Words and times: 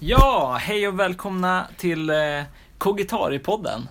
Ja, 0.00 0.58
hej 0.60 0.88
och 0.88 0.98
välkomna 1.00 1.66
till 1.76 2.10
eh, 2.10 2.42
Kogitari-podden. 2.78 3.88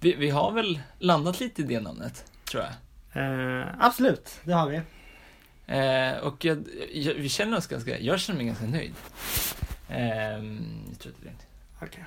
Vi, 0.00 0.14
vi 0.14 0.30
har 0.30 0.52
väl 0.52 0.80
landat 0.98 1.40
lite 1.40 1.62
i 1.62 1.64
det 1.64 1.80
namnet, 1.80 2.24
tror 2.50 2.62
jag. 2.64 2.72
Eh, 3.60 3.66
absolut, 3.78 4.40
det 4.44 4.52
har 4.52 4.68
vi. 4.68 4.76
Eh, 5.66 6.18
och 6.18 6.44
jag, 6.44 6.64
jag, 6.92 7.14
vi 7.14 7.28
känner 7.28 7.56
oss 7.56 7.66
ganska, 7.66 7.98
jag 7.98 8.20
känner 8.20 8.36
mig 8.36 8.46
ganska 8.46 8.66
nöjd. 8.66 8.94
Eh, 9.88 10.00
jag 10.88 10.98
tror 10.98 11.12
att 11.12 11.22
det 11.22 11.28
är. 11.28 11.34
Okej. 11.86 12.04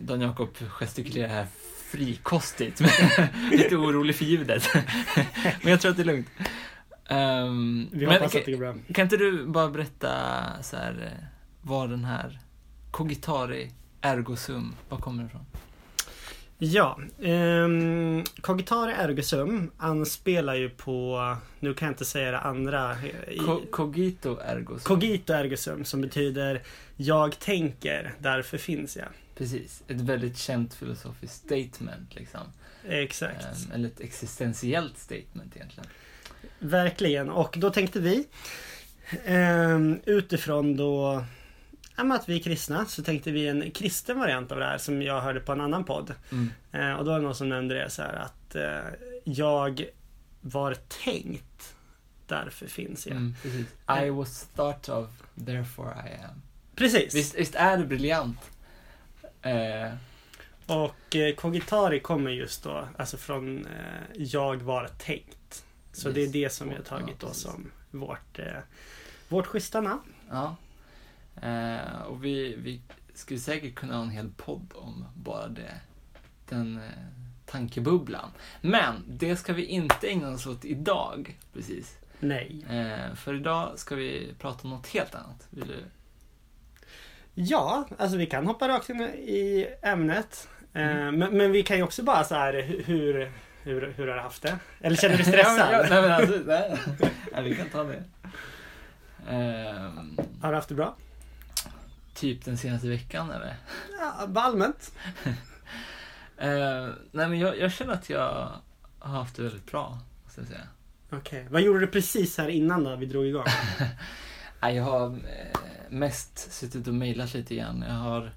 Dan 0.00 0.20
Jakob 0.20 0.56
gestikulerar 0.68 1.28
här 1.28 1.46
frikostigt, 1.90 2.80
lite 3.50 3.76
orolig 3.76 4.16
för 4.16 4.24
ljudet. 4.24 4.68
men 5.62 5.70
jag 5.70 5.80
tror 5.80 5.90
att 5.90 5.96
det 5.96 6.02
är 6.02 6.06
lugnt. 6.06 6.28
Ehm, 7.08 7.88
Vi 7.92 8.06
men 8.06 8.14
hoppas 8.16 8.34
att 8.36 8.44
det 8.44 8.52
går 8.52 8.58
bra. 8.58 8.74
kan 8.94 9.02
inte 9.02 9.16
du 9.16 9.46
bara 9.46 9.68
berätta 9.68 10.12
så 10.62 10.76
här, 10.76 11.12
eh, 11.12 11.24
vad 11.62 11.90
den 11.90 12.04
här 12.04 12.38
Cogitari 12.90 13.70
ergo 14.00 14.36
sum, 14.36 14.74
var 14.88 14.98
kommer 14.98 15.18
den 15.18 15.26
ifrån? 15.26 15.46
Ja, 16.58 16.98
um, 17.18 18.24
Cogitare 18.40 18.92
ergo 18.94 19.22
sum 19.22 19.70
anspelar 19.76 20.54
ju 20.54 20.68
på, 20.70 21.36
nu 21.60 21.74
kan 21.74 21.86
jag 21.86 21.92
inte 21.92 22.04
säga 22.04 22.30
det 22.30 22.38
andra. 22.40 22.96
i- 23.28 23.38
Co- 23.38 23.62
cogito 23.70 24.38
ergo 24.44 24.68
sum. 24.78 24.84
Cogito 24.84 25.32
ergo 25.32 25.56
sum 25.56 25.84
som 25.84 26.00
betyder 26.00 26.62
jag 26.96 27.38
tänker, 27.38 28.14
därför 28.18 28.58
finns 28.58 28.96
jag. 28.96 29.08
Precis, 29.34 29.82
ett 29.88 30.00
väldigt 30.00 30.38
känt 30.38 30.74
filosofiskt 30.74 31.36
statement 31.36 32.14
liksom. 32.14 32.40
Exakt. 32.88 33.44
Ehm, 33.44 33.72
eller 33.72 33.88
ett 33.88 34.00
existentiellt 34.00 34.98
statement 34.98 35.56
egentligen. 35.56 35.88
Verkligen. 36.58 37.30
Och 37.30 37.54
då 37.58 37.70
tänkte 37.70 38.00
vi 38.00 38.26
ehm, 39.24 40.00
utifrån 40.06 40.76
då 40.76 41.24
ja, 41.96 42.14
att 42.14 42.28
vi 42.28 42.36
är 42.36 42.42
kristna 42.42 42.86
så 42.86 43.02
tänkte 43.02 43.30
vi 43.30 43.48
en 43.48 43.70
kristen 43.70 44.18
variant 44.18 44.52
av 44.52 44.58
det 44.58 44.64
här 44.64 44.78
som 44.78 45.02
jag 45.02 45.20
hörde 45.20 45.40
på 45.40 45.52
en 45.52 45.60
annan 45.60 45.84
podd. 45.84 46.14
Mm. 46.32 46.50
Eh, 46.72 46.92
och 46.98 47.04
då 47.04 47.10
var 47.10 47.18
det 47.18 47.24
någon 47.24 47.34
som 47.34 47.48
nämnde 47.48 47.74
det 47.74 47.90
så 47.90 48.02
här 48.02 48.14
att 48.14 48.54
eh, 48.54 48.94
jag 49.24 49.84
var 50.40 50.74
tänkt, 51.04 51.74
därför 52.26 52.66
finns 52.66 53.06
jag. 53.06 53.16
Mm, 53.16 53.34
precis. 53.42 53.66
I 54.06 54.10
was 54.10 54.48
thought 54.56 54.88
of, 54.88 55.08
therefore 55.46 55.88
I 55.90 56.24
am. 56.24 56.42
Precis. 56.74 57.14
Visst, 57.14 57.34
visst 57.34 57.54
är 57.54 57.76
det 57.76 57.84
briljant? 57.84 58.38
Eh, 59.42 59.92
Och 60.66 61.16
eh, 61.16 61.34
Cogitari 61.34 62.00
kommer 62.00 62.30
just 62.30 62.62
då 62.64 62.88
alltså 62.98 63.16
från 63.16 63.66
eh, 63.66 63.72
jag 64.16 64.62
var 64.62 64.88
tänkt. 64.98 65.64
Så 65.92 66.10
det 66.10 66.20
är 66.20 66.24
Yes. 66.24 66.32
det 66.32 66.52
som 66.52 66.68
vi 66.68 66.74
har 66.74 66.82
Ja, 66.82 66.88
tagit 66.98 67.20
då 67.20 67.26
precis. 67.26 67.42
som 67.42 67.70
vårt, 67.90 68.38
eh, 68.38 68.46
vårt 69.28 69.46
schyssta 69.46 69.80
namn. 69.80 70.02
ja. 70.30 70.56
Eh, 71.42 72.02
och 72.02 72.24
vi, 72.24 72.56
vi 72.58 72.80
skulle 73.14 73.40
säkert 73.40 73.74
kunna 73.74 73.94
ha 73.96 74.02
en 74.02 74.10
hel 74.10 74.30
podd 74.36 74.72
om 74.74 75.04
bara 75.14 75.48
det. 75.48 75.74
Den 76.48 76.76
eh, 76.76 76.82
tankebubblan. 77.46 78.30
Men 78.60 79.04
det 79.08 79.36
ska 79.36 79.52
vi 79.52 79.64
inte 79.64 80.08
ägna 80.08 80.30
oss 80.30 80.46
åt 80.46 80.64
idag, 80.64 81.38
precis. 81.52 81.98
Nej. 82.20 82.64
Eh, 82.70 83.14
för 83.14 83.34
idag 83.34 83.78
ska 83.78 83.94
vi 83.94 84.34
prata 84.38 84.60
om 84.64 84.70
något 84.70 84.86
helt 84.86 85.14
annat. 85.14 85.46
Vill 85.50 85.66
du? 85.68 85.84
Ja, 87.34 87.86
alltså 87.98 88.16
vi 88.16 88.26
kan 88.26 88.46
hoppa 88.46 88.68
rakt 88.68 88.88
in 88.90 89.00
i 89.00 89.66
ämnet. 89.82 90.48
Eh, 90.72 90.82
Mm. 90.82 91.18
men, 91.18 91.36
men 91.36 91.52
vi 91.52 91.62
kan 91.62 91.76
ju 91.76 91.82
också 91.82 92.02
bara 92.02 92.24
så 92.24 92.34
här 92.34 92.52
hu- 92.52 92.82
hur, 92.84 93.32
hur, 93.62 93.92
hur 93.96 94.06
har 94.08 94.14
du 94.16 94.20
haft 94.22 94.42
det? 94.42 94.58
Eller 94.80 94.96
känner 94.96 95.16
du 95.16 95.22
dig 95.22 95.32
stressad? 95.32 95.68
ja, 95.72 95.86
nej, 95.90 96.02
men 96.02 96.12
alltså, 96.12 96.40
nej. 96.46 96.78
nej, 97.32 97.42
vi 97.44 97.54
kan 97.56 97.68
ta 97.68 97.84
det. 97.84 98.04
Ehm, 99.28 100.18
Har 100.42 100.48
du 100.50 100.54
haft 100.54 100.68
det 100.68 100.74
bra? 100.74 100.96
Typ 102.16 102.44
den 102.44 102.56
senaste 102.56 102.88
veckan 102.88 103.30
eller? 103.30 103.56
Ja, 104.00 104.28
allmänt. 104.34 104.92
Eh, 106.38 106.88
nej 107.12 107.28
men 107.28 107.38
jag, 107.38 107.58
jag 107.58 107.72
känner 107.72 107.92
att 107.92 108.10
jag 108.10 108.52
har 108.98 109.18
haft 109.18 109.36
det 109.36 109.42
väldigt 109.42 109.66
bra, 109.66 109.98
måste 110.24 110.40
jag 110.40 110.48
säga. 110.48 110.68
Okej. 111.10 111.46
Vad 111.50 111.62
gjorde 111.62 111.80
du 111.80 111.86
precis 111.86 112.38
här 112.38 112.48
innan 112.48 112.84
då 112.84 112.96
vi 112.96 113.06
drog 113.06 113.26
igång? 113.26 113.44
Jag 114.60 114.84
har 114.84 115.06
eh, 115.06 115.60
mest 115.90 116.52
suttit 116.52 116.88
och 116.88 116.94
mejlat 116.94 117.34
lite 117.34 117.54
grann. 117.54 117.84
Jag, 117.88 117.94
har, 117.94 118.32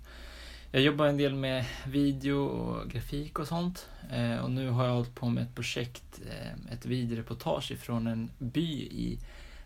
jag 0.72 0.81
jobbar 0.81 1.06
en 1.06 1.18
del 1.18 1.35
med 1.35 1.66
video 1.88 2.38
och 2.45 2.89
grafik 2.89 3.39
och 3.39 3.47
sånt. 3.47 3.89
Eh, 4.12 4.38
och 4.38 4.51
nu 4.51 4.69
har 4.69 4.85
jag 4.85 4.94
hållit 4.94 5.16
på 5.16 5.29
med 5.29 5.44
ett 5.44 5.56
projekt, 5.56 6.22
eh, 6.29 6.73
ett 6.73 6.85
videoreportage 6.85 7.78
från 7.79 8.07
en 8.07 8.31
by 8.38 8.81
i 8.81 9.19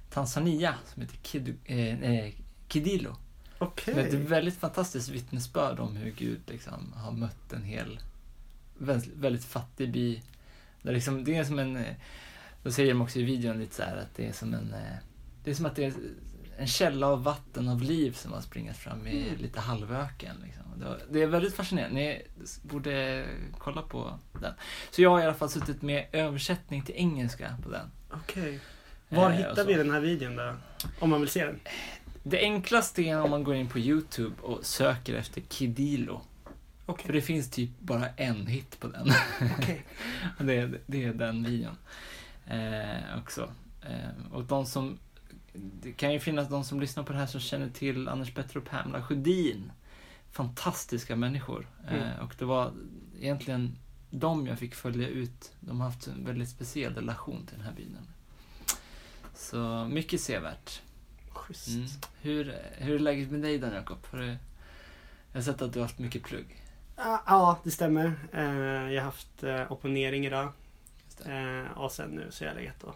Tanzania 0.09 0.75
som 0.93 1.01
heter 1.01 1.17
Kid, 1.17 1.57
eh, 1.65 2.33
eh, 3.63 3.69
Kidilo. 3.75 3.93
Okej. 3.93 3.93
Som 4.11 4.19
är 4.19 4.23
ett 4.23 4.29
väldigt 4.29 4.57
fantastiskt 4.57 5.09
vittnesbörd 5.09 5.79
om 5.79 5.95
hur 5.95 6.11
Gud 6.11 6.39
liksom 6.47 6.93
har 6.95 7.11
mött 7.11 7.53
en 7.53 7.63
hel 7.63 7.99
väldigt, 8.77 9.13
väldigt 9.15 9.45
fattig 9.45 9.91
by. 9.91 10.21
Där 10.81 10.93
liksom, 10.93 11.23
det 11.23 11.35
är 11.37 11.43
som 11.43 11.59
en, 11.59 11.75
eh, 11.77 11.95
då 12.63 12.71
säger 12.71 12.89
de 12.93 13.01
också 13.01 13.19
i 13.19 13.23
videon 13.23 13.59
lite 13.59 13.75
så 13.75 13.83
här 13.83 13.97
att 13.97 14.15
det 14.15 14.27
är 14.27 14.33
som 14.33 14.53
en, 14.53 14.73
eh, 14.73 14.97
det 15.43 15.51
är 15.51 15.55
som 15.55 15.65
att 15.65 15.75
det 15.75 15.85
är 15.85 15.93
en 16.57 16.67
källa 16.67 17.07
av 17.07 17.23
vatten 17.23 17.67
av 17.69 17.81
liv 17.81 18.11
som 18.11 18.33
har 18.33 18.41
springat 18.41 18.77
fram 18.77 19.07
i 19.07 19.27
Mm. 19.27 19.41
lite 19.41 19.59
halvöken. 19.59 20.35
Liksom. 20.43 20.63
Det, 20.79 20.85
var- 20.85 20.99
det 21.11 21.21
är 21.21 21.27
väldigt 21.27 21.53
fascinerande. 21.55 21.95
Ni 21.95 22.21
borde 22.61 23.25
kolla 23.57 23.81
på 23.81 24.19
den. 24.41 24.53
Så 24.91 25.01
jag 25.01 25.09
har 25.09 25.19
i 25.19 25.23
alla 25.23 25.33
fall 25.33 25.49
suttit 25.49 25.81
med 25.81 26.05
översättning 26.11 26.81
till 26.81 26.95
engelska 26.95 27.57
på 27.63 27.69
den. 27.69 27.91
Okej. 28.11 28.59
Var 29.09 29.19
Eh, 29.19 29.25
och 29.27 29.33
hittar 29.33 29.55
så. 29.55 29.63
vi 29.63 29.73
den 29.73 29.91
här 29.91 29.99
videon 29.99 30.35
då? 30.35 30.55
Om 30.99 31.09
man 31.09 31.19
vill 31.21 31.29
se 31.29 31.45
den. 31.45 31.59
Det 32.23 32.39
enklaste 32.39 33.01
är 33.01 33.21
om 33.21 33.29
man 33.29 33.43
går 33.43 33.55
in 33.55 33.67
på 33.67 33.79
Youtube 33.79 34.41
och 34.41 34.65
söker 34.65 35.13
efter 35.15 35.41
Kidilo. 35.49 36.21
Okej. 36.85 37.05
För 37.05 37.13
det 37.13 37.21
finns 37.21 37.49
typ 37.49 37.69
bara 37.79 38.09
en 38.09 38.47
hit 38.47 38.79
på 38.79 38.87
den. 38.87 39.07
Och 40.37 40.45
det, 40.45 40.53
är, 40.57 40.79
det 40.85 41.03
är 41.03 41.13
den 41.13 41.43
videon. 41.43 41.77
Eh, 42.47 43.17
också. 43.21 43.51
Eh, 43.81 44.33
och 44.33 44.43
de 44.43 44.65
som... 44.65 44.97
Det 45.81 45.91
kan 45.91 46.13
ju 46.13 46.19
finnas 46.19 46.49
de 46.49 46.63
som 46.63 46.79
lyssnar 46.81 47.03
på 47.03 47.13
det 47.13 47.19
här 47.19 47.25
som 47.25 47.39
känner 47.41 47.69
till 47.69 48.07
Anders 48.07 48.33
Petter 48.33 48.57
och 48.57 48.65
Pamela 48.65 49.03
Sjödin. 49.03 49.71
Fantastiska 50.31 51.15
människor. 51.15 51.67
Eh, 51.87 51.93
Mm. 51.93 52.19
och 52.19 52.35
det 52.39 52.45
var 52.45 52.71
egentligen 53.19 53.75
de 54.09 54.47
jag 54.47 54.59
fick 54.59 54.75
följa 54.75 55.07
ut. 55.07 55.51
De 55.59 55.79
har 55.81 55.87
haft 55.87 56.07
en 56.07 56.25
väldigt 56.25 56.49
speciell 56.49 56.95
relation 56.95 57.45
till 57.45 57.57
den 57.57 57.65
här 57.65 57.73
byn. 57.73 57.97
Så 59.35 59.87
mycket 59.91 60.21
sevärt. 60.21 60.81
Schysst. 61.33 61.67
Mm. 61.67 61.87
Hur, 62.21 62.55
hur 62.77 62.95
är 62.95 62.99
läget 62.99 63.31
med 63.31 63.41
dig 63.41 63.57
Dan 63.57 63.73
Jakob? 63.73 64.07
Du- 64.11 64.37
Jag 65.31 65.39
har 65.39 65.41
sett 65.41 65.61
att 65.61 65.73
du 65.73 65.79
har 65.79 65.85
haft 65.87 65.99
mycket 65.99 66.23
plugg. 66.23 66.61
Ja, 66.97 67.59
det 67.63 67.71
stämmer. 67.71 68.13
Eh, 68.33 68.43
jag 68.93 69.01
har 69.01 69.05
haft 69.05 69.43
eh, 69.43 69.71
opponering 69.71 70.25
idag. 70.25 70.47
Eh, 71.25 71.71
och 71.77 71.91
sen 71.91 72.09
nu 72.09 72.27
så 72.31 72.43
har 72.43 72.47
jag 72.51 72.55
legat 72.57 72.83
och 72.83 72.95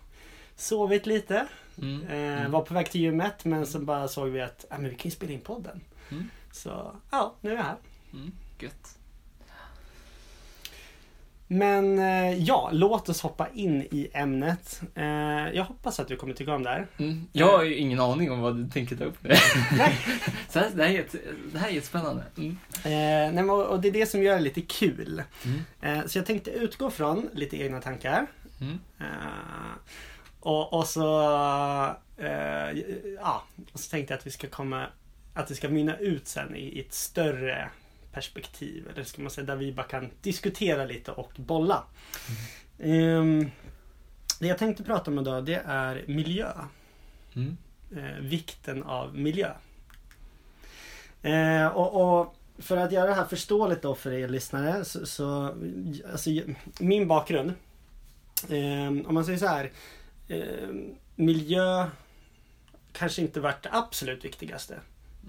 sovit 0.56 1.06
lite. 1.06 1.48
Mm. 1.78 2.02
Mm. 2.08 2.52
Var 2.52 2.62
på 2.62 2.74
väg 2.74 2.92
till 2.92 3.02
gymmet 3.02 3.46
men 3.46 3.66
så 3.68 3.80
bara 3.80 4.08
såg 4.08 4.28
vi 4.30 4.42
att 4.42 4.66
ah, 4.70 4.78
men 4.78 4.90
vi 4.90 4.96
kan 4.96 5.10
ju 5.10 5.16
spela 5.16 5.34
in 5.34 5.42
podden. 5.42 5.82
Mm. 6.12 6.30
Så 6.52 6.96
ja, 7.12 7.36
nu 7.42 7.52
är 7.52 7.56
jag 7.56 7.64
här. 7.64 7.76
Mm. 8.14 8.32
Gött. 8.60 8.98
Men 11.48 12.00
eh, 12.00 12.44
ja, 12.44 12.70
låt 12.74 13.10
oss 13.10 13.22
hoppa 13.22 13.48
in 13.54 13.82
i 13.82 14.10
ämnet. 14.14 14.82
Eh, 14.96 15.06
jag 15.54 15.64
hoppas 15.64 16.00
att 16.00 16.08
du 16.08 16.16
kommer 16.16 16.34
tycka 16.34 16.54
om 16.54 16.64
det 16.64 16.70
här. 16.70 16.88
Mm. 16.98 17.28
Jag 17.32 17.58
har 17.58 17.64
ju 17.64 17.76
ingen 17.76 18.00
aning 18.00 18.32
om 18.32 18.40
vad 18.40 18.56
du 18.56 18.70
tänker 18.70 18.96
ta 18.96 19.04
upp 19.04 19.24
nu. 19.24 19.30
Så 20.50 20.60
det, 20.60 20.84
här 20.84 20.90
är 20.90 20.90
jätte, 20.90 21.18
det 21.52 21.60
här 21.60 21.68
är 21.68 21.72
jättespännande. 21.72 22.24
Mm. 22.38 22.58
Eh, 22.76 23.34
nej, 23.34 23.50
och 23.50 23.82
det 23.82 23.88
är 23.88 23.92
det 23.92 24.06
som 24.06 24.24
gör 24.24 24.36
det 24.36 24.42
lite 24.42 24.62
kul. 24.62 25.24
Mm. 25.46 26.00
Eh, 26.00 26.06
så 26.06 26.18
jag 26.18 26.26
tänkte 26.26 26.52
utgå 26.52 26.92
från 26.92 27.30
lite 27.34 27.58
egna 27.62 27.82
tankar. 27.82 28.28
Mm. 28.62 28.80
Eh, 29.00 29.06
och, 30.40 30.74
och 30.74 30.88
så 30.88 31.02
ja, 33.20 33.44
och 33.74 33.80
så 33.80 33.90
tänkte 33.90 34.14
jag 34.14 34.18
att 34.18 34.28
vi 34.28 34.32
ska 34.32 34.48
komma 34.48 34.86
att 35.34 35.48
det 35.48 35.56
ska 35.56 35.70
mynna 35.70 35.98
ut 35.98 36.28
sen 36.28 36.56
i, 36.56 36.60
i 36.60 36.80
ett 36.80 36.94
större 36.94 37.70
perspektiv. 38.18 38.88
Eller 38.94 39.04
ska 39.04 39.22
man 39.22 39.32
säga 39.32 39.46
där 39.46 39.56
vi 39.56 39.72
bara 39.72 39.88
kan 39.88 40.10
diskutera 40.22 40.86
lite 40.86 41.12
och 41.12 41.32
bolla. 41.36 41.84
Ehm, 42.80 43.52
det 44.40 44.48
jag 44.48 44.58
tänkte 44.58 44.84
prata 44.84 45.12
om 45.12 45.20
idag 45.20 45.46
det 45.46 45.62
är 45.66 46.04
miljö. 46.08 46.52
Mm. 47.36 47.58
Eh, 47.96 48.22
vikten 48.22 48.84
av 48.84 49.16
miljö. 49.18 49.52
Eh, 51.22 51.68
och, 51.68 52.20
och 52.20 52.36
för 52.58 52.78
att 52.78 52.92
göra 52.92 53.08
det 53.08 53.14
här 53.14 53.26
förståeligt 53.26 53.82
då 53.82 53.96
för 53.96 54.12
er 54.12 54.28
lyssnare 54.28 54.86
så, 54.86 55.06
så 55.06 55.56
alltså, 56.12 56.30
min 56.80 57.08
bakgrund. 57.08 57.54
Eh, 58.50 59.08
om 59.08 59.14
man 59.14 59.26
säger 59.26 59.40
så 59.40 59.48
här. 59.48 59.72
Eh, 60.28 60.70
miljö 61.16 61.90
kanske 62.92 63.22
inte 63.22 63.40
varit 63.40 63.64
det 63.64 63.70
absolut 63.72 64.26
viktigaste 64.26 64.80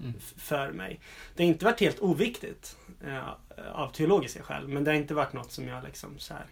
Mm. 0.03 0.13
för 0.37 0.71
mig. 0.71 0.99
Det 1.35 1.43
har 1.43 1.47
inte 1.47 1.65
varit 1.65 1.79
helt 1.79 1.99
oviktigt 1.99 2.77
eh, 3.05 3.29
av 3.73 3.91
teologiska 3.91 4.43
skäl. 4.43 4.67
Men 4.67 4.83
det 4.83 4.91
har 4.91 4.95
inte 4.95 5.13
varit 5.13 5.33
något 5.33 5.51
som 5.51 5.67
jag 5.67 5.83
liksom 5.83 6.19
så 6.19 6.33
här 6.33 6.45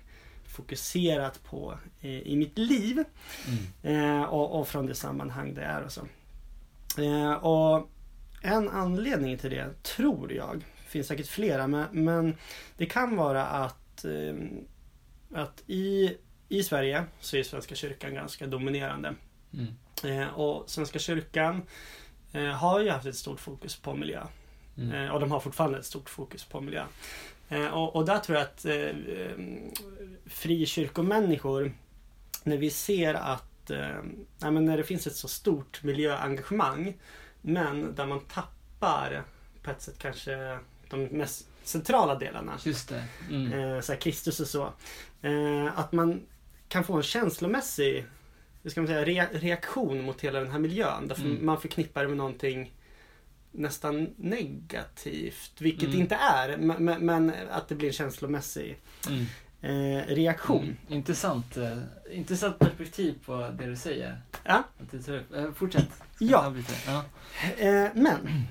fokuserat 0.45 1.43
på 1.43 1.77
i, 2.01 2.33
i 2.33 2.35
mitt 2.35 2.57
liv. 2.57 3.03
Mm. 3.83 4.21
Eh, 4.21 4.23
och, 4.23 4.59
och 4.59 4.67
från 4.67 4.85
det 4.85 4.95
sammanhang 4.95 5.53
det 5.53 5.63
är 5.63 5.83
och 5.83 5.91
så. 5.91 6.01
Eh, 7.01 7.33
och 7.33 7.89
en 8.41 8.69
anledning 8.69 9.37
till 9.37 9.49
det, 9.49 9.83
tror 9.83 10.33
jag, 10.33 10.65
finns 10.87 11.07
säkert 11.07 11.27
flera, 11.27 11.67
men, 11.67 11.85
men 11.91 12.35
det 12.77 12.85
kan 12.85 13.15
vara 13.15 13.45
att, 13.45 14.05
eh, 14.05 14.35
att 15.33 15.63
i, 15.67 16.17
i 16.49 16.63
Sverige 16.63 17.03
så 17.19 17.37
är 17.37 17.43
Svenska 17.43 17.75
kyrkan 17.75 18.13
ganska 18.13 18.47
dominerande. 18.47 19.15
Mm. 19.53 20.21
Eh, 20.21 20.27
och 20.27 20.69
Svenska 20.69 20.99
kyrkan 20.99 21.61
eh, 22.33 22.43
har 22.43 22.79
ju 22.79 22.89
haft 22.89 23.05
ett 23.05 23.15
stort 23.15 23.39
fokus 23.39 23.75
på 23.75 23.95
miljö. 23.95 24.23
Mm. 24.77 24.91
Eh, 24.91 25.11
och 25.11 25.19
de 25.19 25.31
har 25.31 25.39
fortfarande 25.39 25.77
ett 25.79 25.85
stort 25.85 26.09
fokus 26.09 26.43
på 26.43 26.61
miljö. 26.61 26.83
Eh, 27.49 27.67
och, 27.67 27.95
och 27.95 28.05
där 28.05 28.19
tror 28.19 28.37
jag 28.37 28.45
att 28.45 28.65
eh, 28.65 28.75
eh, 28.75 29.31
frikyrkomänniskor, 30.25 31.71
när 32.43 32.57
vi 32.57 32.69
ser 32.69 33.13
att 33.13 33.69
eh, 33.69 34.51
när 34.51 34.77
det 34.77 34.83
finns 34.83 35.07
ett 35.07 35.15
så 35.15 35.27
stort 35.27 35.83
miljöengagemang, 35.83 36.97
men 37.41 37.95
där 37.95 38.05
man 38.05 38.19
tappar 38.19 39.23
på 39.63 39.71
ett 39.71 39.81
sätt 39.81 39.99
kanske 39.99 40.59
de 40.89 41.03
mest 41.03 41.47
centrala 41.63 42.15
delarna. 42.15 42.53
Just 42.63 42.89
det. 42.89 43.03
Mm. 43.29 43.81
Så 43.81 43.95
Kristus 43.95 44.39
och 44.39 44.47
så. 44.47 44.73
Att 45.75 45.91
man 45.91 46.21
kan 46.67 46.83
få 46.83 46.93
en 46.93 47.03
känslomässig 47.03 48.05
hur 48.63 48.69
ska 48.69 48.81
man 48.81 48.87
säga, 48.87 49.05
re 49.05 49.27
reaktion 49.31 50.03
mot 50.05 50.21
hela 50.21 50.39
den 50.39 50.51
här 50.51 50.59
miljön. 50.59 51.07
Därför 51.07 51.23
Mm. 51.25 51.45
man 51.45 51.61
förknippar 51.61 52.01
det 52.01 52.07
med 52.07 52.17
någonting 52.17 52.73
nästan 53.57 54.09
negativt. 54.17 55.61
Vilket 55.61 55.87
Mm. 55.89 56.01
inte 56.01 56.15
är. 56.15 56.57
Men, 56.57 57.05
men, 57.05 57.33
att 57.51 57.67
det 57.67 57.75
blir 57.75 57.87
en 57.87 57.93
känslomässig 57.93 58.77
Mm. 59.07 59.25
eh, 59.61 60.05
reaktion. 60.07 60.63
Mm. 60.63 60.77
Intressant, 60.89 61.57
eh, 61.57 61.77
intressant 62.11 62.59
perspektiv 62.59 63.15
på 63.25 63.49
det 63.59 63.65
du 63.65 63.75
säger. 63.75 64.21
Ja. 64.43 64.63
Du. 64.91 65.23
Eh, 65.35 65.51
fortsätt. 65.53 65.89
Ja. 66.19 66.53
Ja. 66.87 67.03
Eh, 67.57 67.87
men 67.95 68.43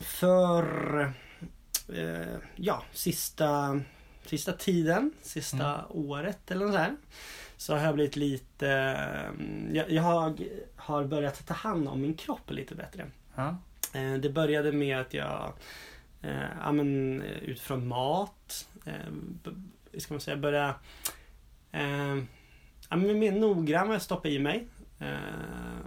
för 0.00 1.00
eh, 1.88 2.36
ja, 2.56 2.82
sista, 2.92 3.80
sista 4.26 4.52
tiden, 4.52 5.10
sista 5.22 5.74
Mm. 5.74 5.84
året 5.90 6.50
eller 6.50 6.68
så 6.72 6.76
här. 6.76 6.96
Så 7.56 7.76
har 7.76 7.84
jag 7.84 7.94
blivit 7.94 8.16
lite... 8.16 8.68
eh, 8.70 9.76
Jag, 9.76 9.90
jag 9.90 10.02
har, 10.02 10.34
har 10.76 11.04
börjat 11.04 11.46
ta 11.46 11.54
hand 11.54 11.88
om 11.88 12.00
min 12.00 12.14
kropp 12.14 12.50
lite 12.50 12.74
bättre. 12.74 13.06
Ja. 13.34 13.56
Eh, 13.98 14.14
Det 14.20 14.30
började 14.30 14.72
med 14.72 15.00
att 15.00 15.14
jag 15.14 15.52
eh, 16.22 16.48
ja, 16.62 16.72
men, 16.72 17.22
eh, 17.22 17.38
utifrån 17.38 17.88
mat, 17.88 18.68
eh, 18.84 19.98
ska 19.98 20.14
man 20.14 20.20
säga, 20.20 20.36
börja 20.36 20.74
eh, 21.72 22.16
ja, 22.90 22.96
men 22.96 23.18
mer 23.18 23.32
noggrann 23.32 23.86
vad 23.86 23.94
jag 23.94 24.02
stoppar 24.02 24.28
i 24.28 24.38
mig. 24.38 24.66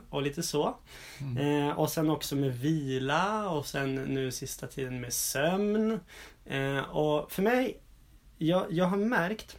Och 0.09 0.21
lite 0.21 0.43
så. 0.43 0.77
Mm. 1.21 1.77
Och 1.77 1.89
sen 1.89 2.09
också 2.09 2.35
med 2.35 2.59
vila 2.59 3.49
och 3.49 3.65
sen 3.65 3.95
nu 3.95 4.31
sista 4.31 4.67
tiden 4.67 5.01
med 5.01 5.13
sömn. 5.13 5.99
Och 6.91 7.31
för 7.31 7.41
mig, 7.41 7.79
jag, 8.37 8.65
jag 8.69 8.85
har 8.85 8.97
märkt, 8.97 9.57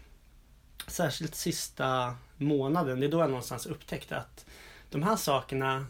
särskilt 0.86 1.34
sista 1.34 2.14
månaden, 2.36 3.00
det 3.00 3.06
är 3.06 3.10
då 3.10 3.18
jag 3.18 3.30
någonstans 3.30 3.66
upptäckte 3.66 4.16
att 4.16 4.46
de 4.90 5.02
här 5.02 5.16
sakerna, 5.16 5.86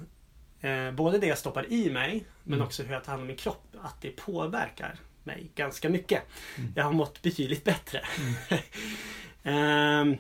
eh, 0.61 0.91
både 0.93 1.19
det 1.19 1.27
jag 1.27 1.39
stoppar 1.39 1.73
i 1.73 1.91
mig, 1.91 2.25
men 2.45 2.55
Mm. 2.55 2.67
också 2.67 2.83
hur 2.83 2.93
jag 2.95 3.05
tar 3.05 3.13
hand 3.13 3.21
om 3.21 3.27
min 3.27 3.37
kropp, 3.37 3.65
att 3.83 4.01
det 4.01 4.11
påverkar 4.11 4.99
mig 5.25 5.51
ganska 5.55 5.89
mycket. 5.89 6.23
Mm. 6.59 6.73
Jag 6.77 6.85
har 6.85 6.93
mått 6.93 7.23
betydligt 7.23 7.65
bättre. 7.65 8.03
Mm. 8.51 8.63
Ehm, 9.45 10.17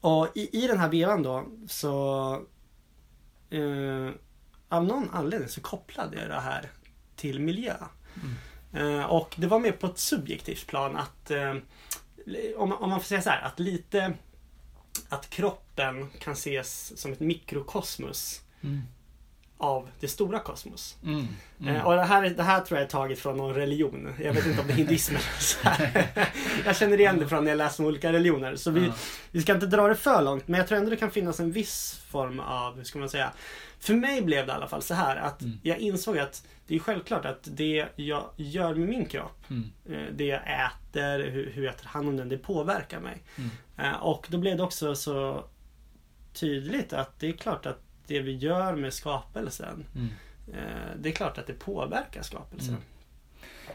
och 0.00 0.28
i, 0.34 0.64
i 0.64 0.66
den 0.66 0.78
här 0.78 0.88
vevan 0.88 1.22
då 1.22 1.46
så 1.68 2.32
eh, 3.50 4.10
av 4.68 4.84
någon 4.84 5.10
anledning 5.12 5.48
så 5.48 5.60
kopplade 5.60 6.20
jag 6.20 6.28
det 6.30 6.40
här 6.40 6.70
till 7.16 7.40
miljö. 7.40 7.76
Mm. 8.72 8.98
Eh, 8.98 9.04
och 9.04 9.34
det 9.38 9.46
var 9.46 9.58
mer 9.58 9.72
på 9.72 9.86
ett 9.86 9.98
subjektivt 9.98 10.66
plan 10.66 10.96
att 10.96 11.30
eh, 11.30 11.54
om, 12.56 12.68
man- 12.68 12.78
om 12.78 12.90
man 12.90 13.00
får 13.00 13.06
säga 13.06 13.22
så 13.22 13.30
här 13.30 13.42
att 13.42 13.58
lite 13.60 14.14
att 15.08 15.30
kroppen 15.30 16.10
kan 16.20 16.32
ses 16.32 17.00
som 17.00 17.12
ett 17.12 17.20
mikrokosmos 17.20 18.40
Mm. 18.62 18.80
Av 19.60 19.88
det 20.00 20.08
stora 20.08 20.38
kosmos. 20.38 20.96
Mm. 21.04 21.26
Mm. 21.60 21.76
Eh, 21.76 21.86
Och 21.86 21.94
det 21.96 22.02
här, 22.04 22.30
det 22.30 22.42
här 22.42 22.60
tror 22.60 22.78
jag 22.80 22.86
är 22.86 22.90
taget 22.90 23.18
från 23.18 23.36
någon 23.36 23.54
religion. 23.54 24.14
Jag 24.24 24.32
vet 24.32 24.46
inte 24.46 24.60
om 24.60 24.66
det 24.66 24.72
är 24.72 24.76
hinduism 24.76 25.14
eller 25.14 25.40
så 25.40 25.68
här. 25.68 26.06
Jag 26.64 26.76
känner 26.76 27.00
igen 27.00 27.18
det 27.18 27.28
från 27.28 27.44
när 27.44 27.50
jag 27.50 27.58
läser 27.58 27.82
om 27.82 27.86
olika 27.88 28.12
religioner. 28.12 28.56
Så 28.56 28.70
vi, 28.70 28.86
Ja. 28.86 28.92
vi 29.30 29.42
ska 29.42 29.54
inte 29.54 29.66
dra 29.66 29.88
det 29.88 29.94
för 29.94 30.22
långt, 30.22 30.48
men 30.48 30.58
jag 30.58 30.68
tror 30.68 30.78
ändå 30.78 30.90
det 30.90 30.96
kan 30.96 31.10
finnas 31.10 31.40
en 31.40 31.52
viss 31.52 32.00
form 32.08 32.40
av, 32.40 32.76
hur 32.76 32.84
ska 32.84 32.98
man 32.98 33.08
säga. 33.08 33.32
För 33.80 33.94
mig 33.94 34.22
blev 34.22 34.46
det 34.46 34.52
i 34.52 34.54
alla 34.56 34.68
fall 34.68 34.82
så 34.82 34.94
här 34.94 35.16
att 35.16 35.42
Mm. 35.42 35.58
jag 35.62 35.78
insåg 35.78 36.18
att 36.18 36.46
det 36.66 36.74
är 36.74 36.78
självklart 36.78 37.24
att 37.24 37.38
det 37.50 37.86
jag 37.96 38.24
gör 38.36 38.74
med 38.74 38.88
min 38.88 39.06
kropp, 39.06 39.44
Mm. 39.50 39.70
eh, 39.90 40.12
det 40.14 40.24
jag 40.24 40.40
äter, 40.42 41.30
hur, 41.30 41.50
hur 41.54 41.64
jag 41.64 41.76
tar 41.78 41.86
hand 41.88 42.08
om 42.08 42.16
den, 42.16 42.28
det 42.28 42.38
påverkar 42.38 43.00
mig. 43.00 43.22
Mm. 43.36 43.50
Eh, 43.78 44.02
Och 44.02 44.26
då 44.30 44.38
blev 44.38 44.56
det 44.56 44.62
också 44.62 44.94
så 44.94 45.44
tydligt 46.32 46.92
att 46.92 47.20
det 47.20 47.28
är 47.28 47.32
klart 47.32 47.66
att 47.66 47.80
det 48.10 48.20
vi 48.20 48.36
gör 48.36 48.76
med 48.76 48.92
skapelsen, 48.92 49.84
Mm. 49.94 50.08
eh, 50.52 50.90
det 51.00 51.08
är 51.08 51.12
klart 51.12 51.38
att 51.38 51.46
det 51.46 51.52
påverkar 51.52 52.22
skapelsen. 52.22 52.74
Mm. 52.74 52.82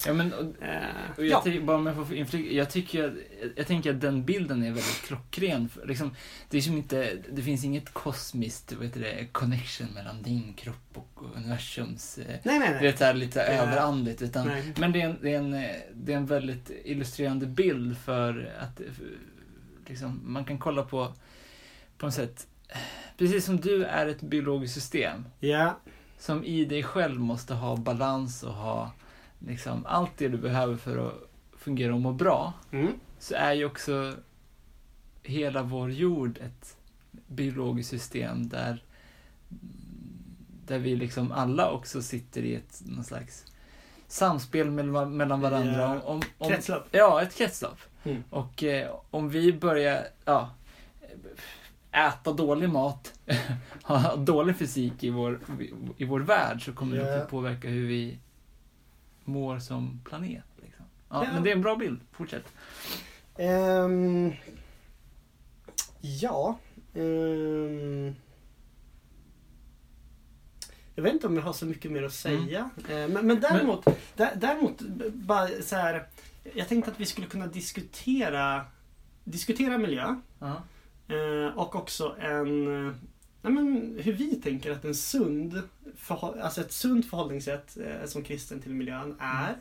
Ja, 0.06 0.14
men, 0.14 0.34
och, 0.34 0.64
Eh, 0.64 0.86
och 1.18 1.26
jag, 1.26 1.48
ja. 1.48 1.62
bara 1.62 1.78
om 1.78 1.86
jag 1.86 1.96
får 2.08 2.16
inflika, 2.16 2.52
jag 2.56 2.70
tycker 2.70 3.04
att, 3.08 3.14
jag 3.56 3.68
tänker 3.68 3.94
att 3.94 4.02
den 4.02 4.26
bilden 4.26 4.62
är 4.64 4.66
väldigt 4.68 5.02
klockren. 5.02 5.70
För, 5.70 5.88
liksom, 5.88 6.16
det, 6.50 6.58
är 6.58 6.62
som 6.62 6.78
inte, 6.78 7.18
det 7.32 7.42
finns 7.42 7.64
inget 7.64 7.94
kosmiskt 7.94 8.74
vad 8.74 8.86
heter 8.86 9.00
det, 9.00 9.26
connection 9.32 9.88
mellan 9.94 10.22
din 10.24 10.54
kropp 10.54 10.90
och 10.94 11.24
universums... 11.36 12.18
eh, 12.18 12.26
Nej, 12.44 12.60
nej, 12.60 12.70
Det 12.74 12.80
nej. 12.80 12.88
är 12.88 12.96
så 12.98 13.04
här 13.04 13.14
lite 13.14 13.40
Ja. 13.40 13.46
överandligt. 13.46 14.22
Utan, 14.22 14.48
nej. 14.48 14.74
men 14.78 14.92
det 14.92 15.02
är, 15.02 15.06
en, 15.10 15.18
det, 15.22 15.34
är 15.34 15.38
en, 15.38 15.54
eh, 15.54 15.76
det 15.94 16.14
är 16.14 16.18
en 16.18 16.26
väldigt 16.26 16.72
illustrerande 16.86 17.46
bild 17.46 17.98
för 17.98 18.54
att 18.60 18.80
eh, 18.80 18.86
för, 18.92 19.06
liksom, 19.88 20.22
man 20.24 20.46
kan 20.46 20.58
kolla 20.60 20.84
på, 20.84 21.14
på 21.98 22.06
något 22.06 22.16
sätt, 22.16 22.48
eh, 22.48 22.55
precis 23.18 23.46
som 23.46 23.58
du 23.58 23.84
är 23.84 24.08
ett 24.08 24.22
biologiskt 24.22 24.74
system 24.74 25.26
Ja, 25.40 25.80
som 26.18 26.44
i 26.44 26.66
dig 26.66 26.84
själv 26.84 27.20
måste 27.20 27.54
ha 27.54 27.76
balans 27.76 28.44
och 28.44 28.54
ha 28.54 28.92
liksom, 29.40 29.86
allt 29.86 30.12
det 30.18 30.28
du 30.28 30.38
behöver 30.38 30.76
för 30.76 31.08
att 31.08 31.14
fungera 31.58 31.94
och 31.94 32.02
må 32.02 32.14
bra, 32.14 32.54
mm. 32.72 32.94
så 33.20 33.36
är 33.36 33.54
ju 33.54 33.66
också 33.66 34.14
hela 35.24 35.64
vår 35.64 35.92
jord 35.92 36.38
ett 36.38 36.78
biologiskt 37.28 37.90
system 37.90 38.50
där, 38.50 38.84
där 40.68 40.80
vi 40.80 40.96
liksom 40.96 41.32
alla 41.32 41.72
också 41.72 42.02
sitter 42.02 42.42
i 42.42 42.56
ett 42.56 42.82
någon 42.86 43.04
slags 43.04 43.46
samspel 44.08 44.72
mellan, 44.72 45.18
mellan 45.18 45.42
varandra. 45.42 45.92
Om, 45.92 46.02
om, 46.02 46.22
om, 46.38 46.50
kretslopp. 46.50 46.88
Ja, 46.92 47.22
ett 47.22 47.36
kretslopp. 47.36 47.80
Mm. 48.04 48.24
Och 48.30 48.64
eh, 48.64 48.96
om 49.12 49.30
vi 49.30 49.54
börjar 49.54 50.08
ja, 50.26 50.50
äta 51.96 52.34
dålig 52.34 52.70
mat, 52.70 53.20
ha 53.84 54.16
dålig 54.16 54.56
fysik 54.58 55.04
i 55.04 55.10
vår, 55.10 55.40
i 55.98 56.06
vår 56.06 56.20
värld 56.20 56.66
så 56.66 56.74
kommer 56.74 56.98
det 56.98 57.12
Ja. 57.12 57.18
också 57.18 57.30
påverka 57.30 57.68
hur 57.68 57.88
vi 57.88 58.20
mår 59.24 59.60
som 59.60 60.02
planet. 60.06 60.44
Liksom. 60.62 60.86
Ja, 61.10 61.26
Ja. 61.26 61.34
Men 61.34 61.44
det 61.44 61.50
är 61.52 61.56
en 61.56 61.62
bra 61.62 61.76
bild. 61.76 62.00
Fortsätt. 62.12 62.46
Ehm, 63.38 64.34
ja. 66.02 66.58
ehm, 66.94 68.16
jag 70.96 71.04
vet 71.04 71.14
inte 71.14 71.28
om 71.28 71.36
jag 71.36 71.44
har 71.44 71.54
så 71.54 71.66
mycket 71.66 71.92
mer 71.92 72.04
att 72.04 72.14
säga. 72.14 72.70
Eh, 72.90 73.08
men, 73.08 73.28
men 73.28 73.40
däremot, 73.40 73.86
dä- 74.18 74.36
däremot 74.36 74.82
bara 75.14 75.48
så 75.62 75.76
här. 75.76 76.08
Jag 76.56 76.68
tänkte 76.68 76.92
att 76.92 77.00
vi 77.00 77.06
skulle 77.06 77.28
kunna 77.28 77.48
diskutera, 77.48 78.66
diskutera 79.24 79.78
miljö. 79.78 80.16
Ja. 80.40 80.48
Eh, 80.48 80.54
och 81.56 81.76
också 81.76 82.16
en, 82.20 82.88
eh, 82.88 82.94
ja, 83.42 83.50
men 83.50 83.98
hur 84.04 84.14
vi 84.14 84.36
tänker 84.36 84.72
att 84.72 84.86
en 84.86 84.96
sund, 84.96 85.62
förhåll, 85.96 86.40
alltså 86.40 86.62
ett 86.62 86.72
sunt 86.72 87.10
förhållningssätt 87.10 87.78
eh, 87.78 88.08
som 88.08 88.24
kristen 88.24 88.62
till 88.62 88.74
miljön 88.74 89.16
är. 89.20 89.56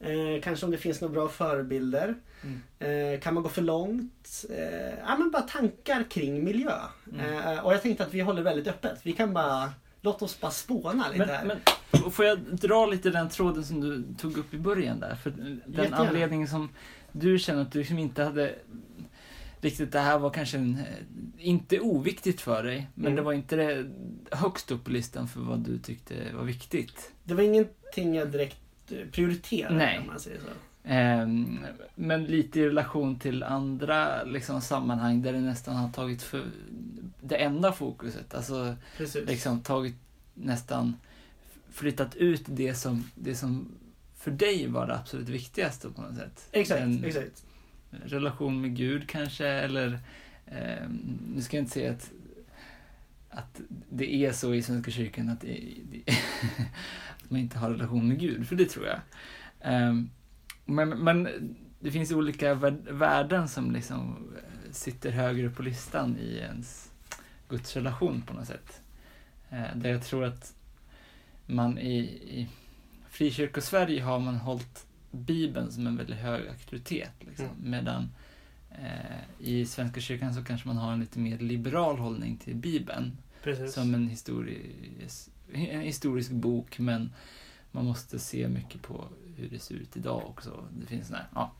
Eh, 0.00 0.40
kanske 0.42 0.66
om 0.66 0.72
det 0.72 0.78
finns 0.78 1.00
några 1.00 1.14
bra 1.14 1.28
förebilder. 1.28 2.14
Mm. 2.42 3.14
Eh, 3.14 3.20
kan 3.20 3.34
man 3.34 3.42
gå 3.42 3.48
för 3.48 3.62
långt? 3.62 4.44
Eh, 4.50 4.98
ja, 5.06 5.16
men 5.18 5.30
bara 5.30 5.42
tankar 5.42 6.02
kring 6.10 6.44
miljö. 6.44 6.78
Mm. 7.12 7.38
Eh, 7.38 7.64
och 7.64 7.72
jag 7.72 7.82
tänkte 7.82 8.04
att 8.04 8.14
vi 8.14 8.20
håller 8.20 8.42
väldigt 8.42 8.66
öppet. 8.66 9.00
Vi 9.02 9.12
kan 9.12 9.32
bara, 9.32 9.72
låt 10.00 10.22
oss 10.22 10.40
bara 10.40 10.50
spåna 10.50 11.08
lite 11.08 11.24
här. 11.24 11.44
Men, 11.44 11.58
men 11.90 12.10
får 12.10 12.24
jag 12.24 12.38
dra 12.38 12.86
lite 12.86 13.10
den 13.10 13.28
tråden 13.28 13.64
som 13.64 13.80
du 13.80 14.04
tog 14.18 14.38
upp 14.38 14.54
i 14.54 14.58
början 14.58 15.00
där? 15.00 15.14
För 15.14 15.30
den 15.30 15.62
Jättegärna. 15.66 15.96
anledningen 15.96 16.48
som 16.48 16.68
du 17.12 17.38
känner 17.38 17.62
att 17.62 17.72
du 17.72 17.78
liksom 17.78 17.98
inte 17.98 18.22
hade 18.24 18.54
riktigt, 19.62 19.92
det 19.92 20.00
här 20.00 20.18
var 20.18 20.30
kanske 20.30 20.58
en, 20.58 20.78
eh, 20.78 21.46
inte 21.48 21.80
oviktigt 21.80 22.40
för 22.40 22.62
dig, 22.62 22.88
men 22.94 23.06
Mm. 23.06 23.16
det 23.16 23.22
var 23.22 23.32
inte 23.32 23.56
det 23.56 23.90
högst 24.30 24.70
upp 24.70 24.84
på 24.84 24.90
listan 24.90 25.28
för 25.28 25.40
vad 25.40 25.58
du 25.60 25.78
tyckte 25.78 26.14
var 26.34 26.44
viktigt. 26.44 27.12
Det 27.24 27.34
var 27.34 27.42
ingenting 27.42 28.14
jag 28.14 28.30
direkt 28.30 28.58
eh, 28.90 29.06
prioriterade 29.12 29.74
Nej. 29.76 29.98
om 29.98 30.06
man 30.06 30.20
säger 30.20 30.38
så. 30.40 30.46
Ehm, 30.84 31.58
men 31.94 32.24
lite 32.24 32.60
i 32.60 32.66
relation 32.66 33.18
till 33.18 33.42
andra 33.42 34.24
liksom, 34.24 34.60
sammanhang 34.60 35.22
där 35.22 35.32
det 35.32 35.40
nästan 35.40 35.76
har 35.76 35.88
tagit 35.88 36.22
för, 36.22 36.44
det 37.20 37.36
enda 37.36 37.72
fokuset. 37.72 38.34
Alltså 38.34 38.76
Precis. 38.96 39.28
liksom 39.28 39.60
tagit 39.60 39.94
nästan 40.34 40.96
flyttat 41.70 42.16
ut 42.16 42.42
det 42.46 42.74
som, 42.74 43.04
det 43.14 43.34
som 43.34 43.68
för 44.18 44.30
dig 44.30 44.66
var 44.66 44.86
det 44.86 44.94
absolut 44.96 45.28
viktigaste 45.28 45.88
på 45.90 46.02
något 46.02 46.16
sätt. 46.16 46.48
Exakt, 46.52 46.80
En 46.80 47.04
exakt 47.04 47.44
relation 48.04 48.60
med 48.60 48.76
Gud 48.76 49.08
kanske, 49.08 49.46
eller 49.46 49.98
eh, 50.46 50.88
nu 51.26 51.42
ska 51.42 51.56
jag 51.56 51.62
inte 51.62 51.72
säga 51.72 51.90
att, 51.90 52.12
att 53.30 53.60
det 53.90 54.14
är 54.14 54.32
så 54.32 54.54
i 54.54 54.62
Svenska 54.62 54.90
kyrkan 54.90 55.28
att, 55.28 55.40
det, 55.40 55.60
det, 55.90 56.02
att 57.24 57.30
man 57.30 57.40
inte 57.40 57.58
har 57.58 57.70
relation 57.70 58.08
med 58.08 58.20
Gud, 58.20 58.48
för 58.48 58.56
det 58.56 58.68
tror 58.68 58.86
jag. 58.86 59.00
Eh, 59.60 59.94
men, 60.64 60.88
men 60.88 61.28
det 61.80 61.90
finns 61.90 62.12
olika 62.12 62.54
värden 62.90 63.48
som 63.48 63.72
liksom 63.72 64.28
eh, 64.36 64.72
sitter 64.72 65.10
högre 65.10 65.50
på 65.50 65.62
listan 65.62 66.16
i 66.18 66.36
ens 66.36 66.92
gudsrelation 67.48 68.22
på 68.22 68.34
något 68.34 68.46
sätt. 68.46 68.80
Eh, 69.50 69.76
där 69.76 69.90
jag 69.90 70.02
tror 70.02 70.24
att 70.24 70.54
man 71.46 71.78
i, 71.78 71.98
i 72.38 72.48
frikyrkosverige 73.10 74.02
har 74.02 74.18
man 74.18 74.36
hållit 74.36 74.86
Bibeln 75.12 75.72
som 75.72 75.86
en 75.86 75.96
väldigt 75.96 76.16
hög 76.16 76.48
auktoritet. 76.48 77.12
Liksom. 77.20 77.44
Mm. 77.44 77.70
Medan 77.70 78.08
eh, 78.70 79.46
i 79.48 79.66
Svenska 79.66 80.00
kyrkan 80.00 80.34
så 80.34 80.44
kanske 80.44 80.68
man 80.68 80.76
har 80.76 80.92
en 80.92 81.00
lite 81.00 81.18
mer 81.18 81.38
liberal 81.38 81.98
hållning 81.98 82.36
till 82.36 82.56
Bibeln. 82.56 83.18
Precis. 83.42 83.72
Som 83.72 83.94
en 83.94 84.08
historisk, 84.08 85.30
en 85.52 85.80
historisk 85.80 86.30
bok, 86.30 86.78
men 86.78 87.12
man 87.70 87.84
måste 87.84 88.18
se 88.18 88.48
mycket 88.48 88.82
på 88.82 89.04
hur 89.36 89.48
det 89.48 89.58
ser 89.58 89.74
ut 89.74 89.96
idag 89.96 90.22
också. 90.26 90.64
Det 90.80 90.86
finns 90.86 91.06
sån 91.06 91.16
här, 91.16 91.26
ja. 91.34 91.52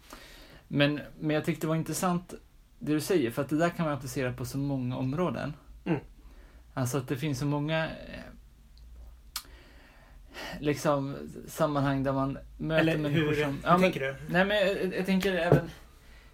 men, 0.68 1.00
men 1.20 1.34
jag 1.34 1.44
tyckte 1.44 1.66
det 1.66 1.68
var 1.68 1.76
intressant 1.76 2.34
det 2.78 2.92
du 2.92 3.00
säger, 3.00 3.30
för 3.30 3.42
att 3.42 3.48
det 3.48 3.58
där 3.58 3.70
kan 3.70 3.86
man 3.86 3.94
applicera 3.94 4.32
på 4.32 4.44
så 4.44 4.58
många 4.58 4.96
områden. 4.96 5.52
Mm. 5.84 6.00
Alltså 6.74 6.98
att 6.98 7.08
det 7.08 7.16
finns 7.16 7.38
så 7.38 7.46
många 7.46 7.84
eh, 7.86 8.22
liksom 10.60 11.16
sammanhang 11.48 12.02
där 12.02 12.12
man 12.12 12.38
möter 12.58 12.80
Eller 12.80 12.98
människor 12.98 13.26
hur, 13.26 13.42
som... 13.42 13.52
hur 13.52 13.60
Ja, 13.64 13.72
men, 13.72 13.80
tänker 13.80 14.00
du? 14.00 14.16
nej 14.28 14.44
men 14.44 14.56
jag, 14.56 14.94
jag 14.94 15.06
tänker 15.06 15.34
även 15.34 15.70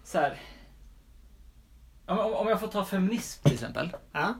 så 0.03 0.17
här. 0.17 0.37
Om, 2.05 2.17
om 2.17 2.47
jag 2.47 2.59
får 2.59 2.67
ta 2.67 2.85
feminism 2.85 3.43
till 3.43 3.53
exempel 3.53 3.95
Ja, 4.11 4.33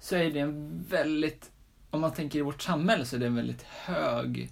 så 0.00 0.16
är 0.16 0.30
det 0.30 0.40
en 0.40 0.84
väldigt, 0.90 1.50
om 1.90 2.00
man 2.00 2.12
tänker 2.12 2.38
i 2.38 2.42
vårt 2.42 2.62
samhälle 2.62 3.04
så 3.04 3.16
är 3.16 3.20
det 3.20 3.26
en 3.26 3.36
väldigt 3.36 3.62
hög 3.62 4.50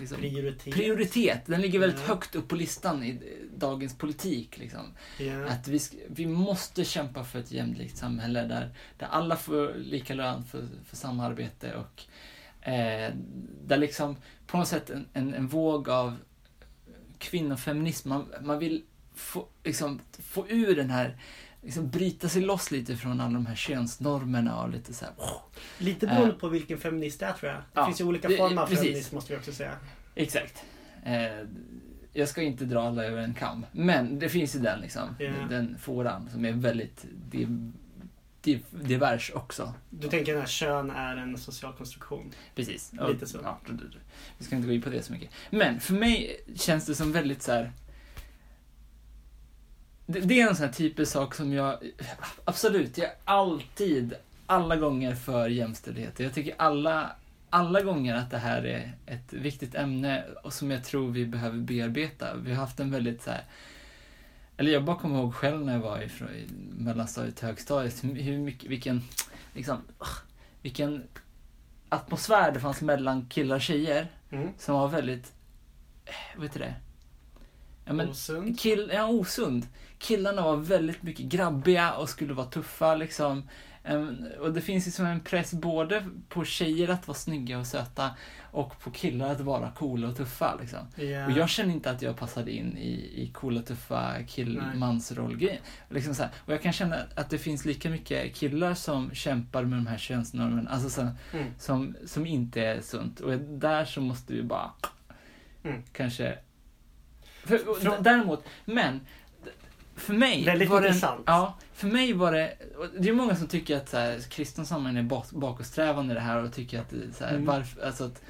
liksom, 0.00 0.18
prioritet. 0.18 0.74
prioritet. 0.74 1.46
Den 1.46 1.60
ligger 1.60 1.78
väldigt 1.78 2.00
Ja. 2.00 2.06
högt 2.06 2.34
upp 2.34 2.48
på 2.48 2.56
listan 2.56 3.02
i 3.04 3.18
dagens 3.56 3.98
politik. 3.98 4.58
Liksom. 4.58 4.86
Ja. 5.18 5.46
Att 5.46 5.68
vi, 5.68 5.80
vi 6.08 6.26
måste 6.26 6.84
kämpa 6.84 7.24
för 7.24 7.38
ett 7.38 7.52
jämlikt 7.52 7.96
samhälle 7.98 8.42
där, 8.42 8.70
där 8.98 9.06
alla 9.06 9.36
får 9.36 9.74
lika 9.74 10.14
lön 10.14 10.44
för, 10.44 10.68
för 10.86 10.96
samarbete 10.96 11.74
och 11.76 12.02
eh, 12.68 13.14
där 13.66 13.76
liksom 13.76 14.16
på 14.46 14.56
något 14.56 14.68
sätt 14.68 14.90
en, 14.90 15.06
en, 15.12 15.34
en 15.34 15.46
våg 15.48 15.88
av 15.88 16.16
kvinnofeminism, 17.18 18.08
man, 18.08 18.32
man 18.40 18.58
vill 18.58 18.82
få, 19.14 19.46
liksom, 19.64 20.00
få 20.18 20.48
ur 20.48 20.76
den 20.76 20.90
här 20.90 21.16
liksom 21.62 21.90
bryta 21.90 22.28
sig 22.28 22.42
loss 22.42 22.70
lite 22.70 22.96
från 22.96 23.20
alla 23.20 23.34
de 23.34 23.46
här 23.46 23.54
könsnormerna 23.54 24.62
och 24.62 24.68
lite 24.70 24.94
så 24.94 25.04
här, 25.04 25.14
Lite 25.78 26.06
beroende 26.06 26.34
på 26.34 26.48
vilken 26.48 26.78
feminist 26.78 27.20
det 27.20 27.26
är 27.26 27.32
tror 27.32 27.52
jag. 27.52 27.60
Det 27.60 27.64
Ja, 27.72 27.86
finns 27.86 28.00
ju 28.00 28.04
olika 28.04 28.28
former 28.28 28.62
av 28.62 28.66
precis. 28.66 28.84
feminism 28.84 29.14
måste 29.14 29.32
vi 29.32 29.38
också 29.38 29.52
säga. 29.52 29.72
Exakt. 30.14 30.64
Eh, 31.04 31.46
jag 32.12 32.28
ska 32.28 32.42
inte 32.42 32.64
dra 32.64 32.82
alla 32.82 33.04
över 33.04 33.22
en 33.22 33.34
kam, 33.34 33.66
men 33.72 34.18
det 34.18 34.28
finns 34.28 34.56
ju 34.56 34.60
den 34.60 34.80
liksom, 34.80 35.16
Ja. 35.18 35.30
den 35.50 35.78
fåran 35.78 36.28
som 36.32 36.44
är 36.44 36.52
väldigt 36.52 37.04
div, 37.30 37.72
div, 38.40 38.64
divers 38.70 39.30
också. 39.34 39.74
Du 39.90 40.08
tänker 40.08 40.36
att 40.36 40.48
kön 40.48 40.90
är 40.90 41.16
en 41.16 41.38
social 41.38 41.72
konstruktion? 41.72 42.30
Precis. 42.54 42.92
Lite 43.08 43.26
så. 43.26 43.38
Ja, 43.42 43.58
vi 44.38 44.44
ska 44.44 44.56
inte 44.56 44.68
gå 44.68 44.74
in 44.74 44.82
på 44.82 44.90
det 44.90 45.02
så 45.02 45.12
mycket. 45.12 45.30
Men 45.50 45.80
för 45.80 45.94
mig 45.94 46.40
känns 46.56 46.86
det 46.86 46.94
som 46.94 47.12
väldigt 47.12 47.42
så 47.42 47.52
här. 47.52 47.72
Det, 50.12 50.20
det 50.20 50.40
är 50.40 50.48
en 50.48 50.56
sån 50.56 50.66
här 50.66 50.72
typisk 50.72 51.12
sak 51.12 51.34
som 51.34 51.52
jag, 51.52 51.78
absolut, 52.44 52.98
jag 52.98 53.06
är 53.06 53.14
alltid, 53.24 54.14
alla 54.46 54.76
gånger 54.76 55.14
för 55.14 55.48
jämställdhet. 55.48 56.20
Jag 56.20 56.34
tycker 56.34 56.54
alla, 56.58 57.10
alla 57.50 57.80
gånger 57.82 58.14
att 58.14 58.30
det 58.30 58.38
här 58.38 58.62
är 58.66 58.92
ett 59.06 59.32
viktigt 59.32 59.74
ämne 59.74 60.24
och 60.42 60.52
som 60.52 60.70
jag 60.70 60.84
tror 60.84 61.10
vi 61.10 61.26
behöver 61.26 61.58
bearbeta. 61.58 62.34
Vi 62.36 62.50
har 62.54 62.60
haft 62.60 62.80
en 62.80 62.90
väldigt 62.90 63.22
så 63.22 63.30
här, 63.30 63.44
eller 64.56 64.72
jag 64.72 64.84
bara 64.84 64.96
kommer 64.96 65.18
ihåg 65.18 65.34
själv 65.34 65.64
när 65.64 65.72
jag 65.72 65.80
var 65.80 65.98
i, 66.00 66.06
frå- 66.06 66.34
i 66.34 66.46
mellanstadiet 66.78 67.36
till 67.36 67.46
högstadiet, 67.46 68.04
hur 68.04 68.14
hur 68.14 68.38
mycket, 68.38 68.70
vilken, 68.70 69.02
liksom, 69.54 69.76
vilken 70.62 71.02
atmosfär 71.88 72.52
det 72.52 72.60
fanns 72.60 72.80
mellan 72.80 73.26
killar 73.26 73.56
och 73.56 73.62
tjejer 73.62 74.06
Mm. 74.30 74.48
som 74.58 74.74
var 74.74 74.88
väldigt, 74.88 75.32
eh, 76.04 76.12
vad 76.36 76.46
heter 76.46 76.60
det? 76.60 76.74
Ja, 77.84 77.92
men, 77.92 78.08
Osund? 78.08 78.60
kill, 78.60 78.90
ja, 78.94 79.06
osund. 79.06 79.66
Killarna 80.02 80.42
var 80.42 80.56
väldigt 80.56 81.02
mycket 81.02 81.26
grabbiga 81.26 81.92
och 81.92 82.08
skulle 82.08 82.34
vara 82.34 82.46
tuffa 82.46 82.94
liksom. 82.94 83.48
Ehm, 83.84 84.16
och 84.40 84.52
det 84.52 84.60
finns 84.60 84.86
ju 84.86 84.90
som 84.90 85.06
en 85.06 85.20
press 85.20 85.52
både 85.52 86.04
på 86.28 86.44
tjejer 86.44 86.88
att 86.88 87.08
vara 87.08 87.16
snygga 87.18 87.58
och 87.58 87.66
söta 87.66 88.10
och 88.40 88.80
på 88.80 88.90
killar 88.90 89.28
att 89.32 89.40
vara 89.40 89.70
coola 89.70 90.08
och 90.08 90.16
tuffa 90.16 90.54
liksom. 90.60 90.78
Ja. 90.96 91.26
Och 91.26 91.32
jag 91.32 91.48
känner 91.48 91.74
inte 91.74 91.90
att 91.90 92.02
jag 92.02 92.16
passade 92.16 92.50
in 92.50 92.76
i, 92.78 93.22
i 93.22 93.30
coola, 93.34 93.62
tuffa 93.62 94.14
kill-mansrollgrejen. 94.26 95.62
Liksom 95.90 96.14
så 96.14 96.22
här. 96.22 96.32
och 96.46 96.52
jag 96.52 96.62
kan 96.62 96.72
känna 96.72 96.96
att 97.16 97.30
det 97.30 97.38
finns 97.38 97.64
lika 97.64 97.90
mycket 97.90 98.34
killar 98.34 98.74
som 98.74 99.10
kämpar 99.14 99.64
med 99.64 99.78
de 99.78 99.86
här 99.86 99.98
könsnormerna, 99.98 100.70
alltså 100.70 100.90
så, 100.90 101.00
Mm. 101.32 101.46
som, 101.58 101.96
som 102.06 102.26
inte 102.26 102.60
är 102.60 102.80
sunt. 102.80 103.20
Och 103.20 103.38
där 103.38 103.84
så 103.84 104.00
måste 104.00 104.32
vi 104.32 104.42
bara 104.42 104.70
Mm. 105.64 105.82
kanske... 105.92 106.38
För, 107.44 107.58
Från- 107.80 108.02
Däremot, 108.02 108.44
men 108.64 109.00
för 109.96 110.14
mig 110.14 110.44
Väldigt 110.44 110.70
var 110.70 110.80
det... 110.80 110.86
intressant. 110.86 111.22
Ja, 111.26 111.58
för 111.72 111.88
mig 111.88 112.12
var 112.12 112.32
det... 112.32 112.54
Det 112.98 113.08
är 113.08 113.12
många 113.12 113.36
som 113.36 113.48
tycker 113.48 113.76
att 113.76 113.88
så 113.88 113.96
här, 113.96 114.12
är 114.98 115.02
bak, 115.02 115.30
bakåtsträvande 115.30 116.12
i 116.12 116.14
det 116.14 116.20
här 116.20 116.44
och 116.44 116.52
tycker 116.52 116.80
att 116.80 116.90
det 116.90 117.12
så 117.14 117.24
här, 117.24 117.30
Mm. 117.34 117.44
varför, 117.44 117.82
alltså 117.86 118.04
att 118.04 118.22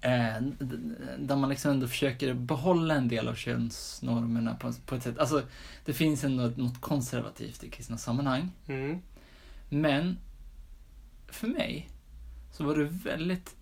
eh, 0.00 0.42
där 1.18 1.36
man 1.36 1.48
liksom 1.50 1.70
ändå 1.70 1.88
försöker 1.88 2.34
behålla 2.34 2.94
en 2.94 3.08
del 3.08 3.28
av 3.28 3.34
könsnormerna 3.34 4.54
på, 4.54 4.72
på 4.86 4.94
ett 4.94 5.02
sätt. 5.02 5.18
Alltså, 5.18 5.42
det 5.84 5.92
finns 5.92 6.24
ändå 6.24 6.42
något 6.56 6.80
konservativt 6.80 7.64
i 7.64 7.70
kristna 7.70 7.98
sammanhang. 7.98 8.50
Mm. 8.66 8.98
Men 9.68 10.18
för 11.28 11.46
mig 11.48 11.88
så 12.52 12.64
var 12.64 12.76
det 12.76 12.84
väldigt 12.84 13.56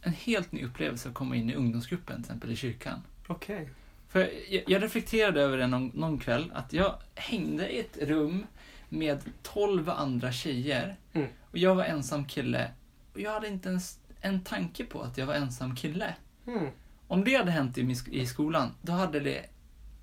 en 0.00 0.12
helt 0.12 0.52
ny 0.52 0.64
upplevelse 0.64 1.08
att 1.08 1.14
komma 1.14 1.36
in 1.36 1.50
i 1.50 1.54
ungdomsgruppen, 1.54 2.16
till 2.16 2.30
exempel 2.30 2.50
i 2.50 2.56
kyrkan. 2.56 3.02
Okej. 3.26 3.68
För 4.14 4.30
jag, 4.48 4.62
jag 4.66 4.82
reflekterade 4.82 5.40
över 5.42 5.58
det 5.58 5.66
någon, 5.66 5.90
någon 5.94 6.18
kväll, 6.18 6.52
att 6.54 6.72
jag 6.72 6.94
hängde 7.14 7.68
i 7.74 7.80
ett 7.80 7.98
rum 8.00 8.46
med 8.88 9.18
12 9.42 9.90
andra 9.90 10.32
tjejer 10.32 10.96
Mm. 11.12 11.28
och 11.50 11.58
jag 11.58 11.74
var 11.74 11.84
ensam 11.84 12.24
kille. 12.24 12.70
Och 13.12 13.20
jag 13.20 13.32
hade 13.32 13.48
inte 13.48 13.68
ens 13.68 13.98
en 14.20 14.40
tanke 14.40 14.84
på 14.84 15.02
att 15.02 15.18
jag 15.18 15.26
var 15.26 15.34
ensam 15.34 15.76
kille. 15.76 16.14
Mm. 16.46 16.66
Om 17.08 17.24
det 17.24 17.34
hade 17.34 17.50
hänt 17.50 17.78
i, 17.78 17.96
i 18.10 18.26
skolan, 18.26 18.74
då 18.82 18.92
hade 18.92 19.20
det 19.20 19.44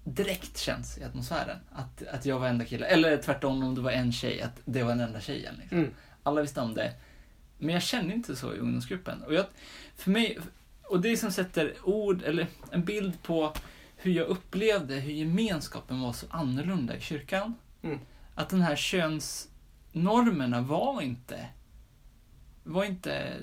direkt 0.03 0.57
känts 0.57 0.97
i 0.97 1.03
atmosfären 1.03 1.57
att, 1.71 2.07
att 2.07 2.25
jag 2.25 2.39
var 2.39 2.47
enda 2.47 2.65
kille. 2.65 2.85
Eller 2.85 3.17
tvärtom, 3.17 3.63
om 3.63 3.75
det 3.75 3.81
var 3.81 3.91
en 3.91 4.11
tjej, 4.11 4.41
att 4.41 4.61
det 4.65 4.83
var 4.83 4.89
den 4.89 4.99
enda 4.99 5.19
tjejen. 5.21 5.55
Liksom. 5.59 5.77
Mm. 5.77 5.91
Alla 6.23 6.41
visste 6.41 6.61
om 6.61 6.73
det. 6.73 6.93
Men 7.57 7.73
jag 7.73 7.83
kände 7.83 8.13
inte 8.13 8.35
så 8.35 8.53
i 8.53 8.57
ungdomsgruppen. 8.57 9.23
Och 9.23 9.33
jag, 9.33 9.45
för 9.95 10.11
mig, 10.11 10.39
och 10.83 11.01
det 11.01 11.17
som 11.17 11.31
sätter 11.31 11.73
ord, 11.83 12.23
eller 12.23 12.47
en 12.71 12.83
bild 12.83 13.23
på 13.23 13.53
hur 14.01 14.11
jag 14.11 14.27
upplevde 14.27 14.95
hur 14.95 15.11
gemenskapen 15.11 16.01
var 16.01 16.13
så 16.13 16.25
annorlunda 16.29 16.97
i 16.97 17.01
kyrkan. 17.01 17.55
Mm. 17.81 17.99
Att 18.35 18.49
den 18.49 18.61
här 18.61 18.75
könsnormerna 18.75 20.61
var 20.61 21.01
inte, 21.01 21.47
var 22.63 22.83
inte, 22.83 23.33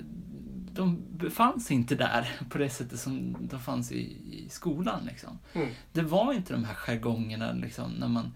de 0.71 1.03
befanns 1.17 1.71
inte 1.71 1.95
där 1.95 2.39
på 2.49 2.57
det 2.57 2.69
sättet 2.69 2.99
som 2.99 3.37
de 3.39 3.59
fanns 3.59 3.91
i, 3.91 4.17
i 4.31 4.49
skolan. 4.49 5.05
Liksom. 5.05 5.39
Mm. 5.53 5.69
Det 5.93 6.01
var 6.01 6.33
inte 6.33 6.53
de 6.53 6.63
här 6.63 6.73
jargongerna 6.73 7.51
liksom, 7.51 7.91
när 7.91 8.07
man, 8.07 8.33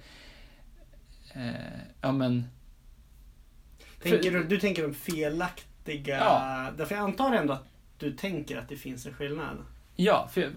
eh, 1.33 1.79
ja 2.01 2.11
men, 2.11 2.47
Tänker 4.03 4.31
du, 4.31 4.43
du 4.43 4.59
tänker 4.59 4.83
de 4.83 4.93
felaktiga... 4.93 6.17
Ja. 6.17 6.69
Därför 6.77 6.95
jag 6.95 7.03
antar 7.03 7.33
ändå 7.33 7.53
att 7.53 7.67
du 7.97 8.11
tänker 8.11 8.57
att 8.57 8.69
det 8.69 8.77
finns 8.77 9.05
en 9.05 9.13
skillnad. 9.13 9.57
Ja, 9.95 10.29
för, 10.33 10.51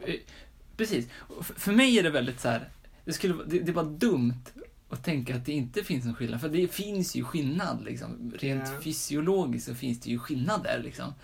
precis. 0.77 1.09
För, 1.57 1.73
mig 1.73 1.99
är 1.99 2.03
det 2.03 2.11
väldigt 2.11 2.41
så 2.41 2.49
här, 2.49 2.69
det, 3.05 3.13
skulle, 3.13 3.45
det, 3.47 3.59
det 3.59 3.73
var 3.73 3.85
dumt 3.85 4.43
att 4.91 5.05
tänka 5.05 5.37
att 5.37 5.47
det 5.47 5.53
inte 5.53 5.85
finns 5.85 6.05
en 6.05 6.15
skillnad. 6.15 6.41
För 6.41 6.49
det 6.49 6.73
finns 6.73 7.15
ju 7.15 7.25
skillnad, 7.25 7.85
liksom. 7.85 8.33
Rent 8.39 8.69
Ja. 8.75 8.81
fysiologiskt 8.81 9.69
så 9.69 9.75
finns 9.75 10.01
det 10.01 10.11
ju 10.11 10.19
skillnader, 10.19 10.81
liksom. 10.85 11.15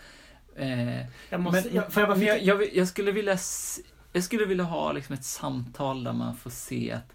Eh, 0.57 1.07
Jag 1.31 1.41
måste, 1.41 1.63
men 1.65 1.75
jag, 1.77 1.93
får 1.93 2.01
jag 2.01 2.09
bara 2.09 2.19
men 2.19 2.27
jag, 2.27 2.37
flika- 2.39 2.47
jag, 2.47 2.57
vill- 2.57 2.71
jag, 2.77 2.89
skulle 2.89 3.13
vilja, 3.13 3.39
jag 4.13 4.25
skulle 4.25 4.45
vilja 4.47 4.65
ha 4.65 4.93
liksom 4.93 5.15
ett 5.15 5.25
samtal 5.25 6.05
där 6.05 6.13
man 6.13 6.37
får 6.37 6.51
se 6.51 6.93
att, 6.93 7.15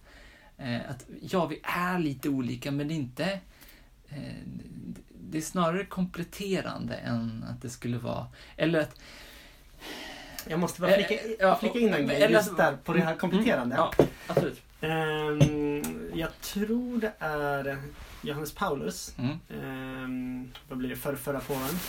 eh, 0.58 0.90
att 0.90 1.06
ja, 1.22 1.46
vi 1.46 1.60
är 1.64 2.00
lite 2.00 2.30
olika, 2.30 2.72
men 2.72 2.88
det 2.88 2.94
är 2.94 2.96
inte 2.96 3.40
eh, 4.10 4.18
det 5.30 5.38
är 5.38 5.42
snarare 5.42 5.86
kompletterande 5.86 6.96
än 6.96 7.46
att 7.50 7.62
det 7.62 7.70
skulle 7.70 7.98
vara, 7.98 8.28
eller 8.58 8.80
att 8.80 9.00
Jag 10.50 10.60
måste 10.60 10.82
bara 10.82 10.92
flika, 10.94 11.14
Eh, 11.14 11.32
ja, 11.40 11.58
flika 11.60 11.80
in 11.80 11.94
en 11.94 12.08
grej 12.08 12.32
just 12.32 12.58
där 12.58 12.78
på 12.84 12.94
det 12.94 13.02
här 13.02 13.16
kompletterande. 13.16 13.76
Ja, 13.76 13.94
absolut. 14.28 14.62
Ehm, 14.82 16.12
jag 16.14 16.42
tror 16.42 16.98
det 16.98 17.14
är 17.20 17.78
Johannes 18.22 18.56
Paulus. 18.56 19.16
Mm. 19.18 19.38
Ehm, 19.50 20.52
vad 20.70 20.78
blir 20.78 20.90
det? 20.90 20.96
För, 20.96 21.16
förra 21.16 21.40
påven. 21.40 21.80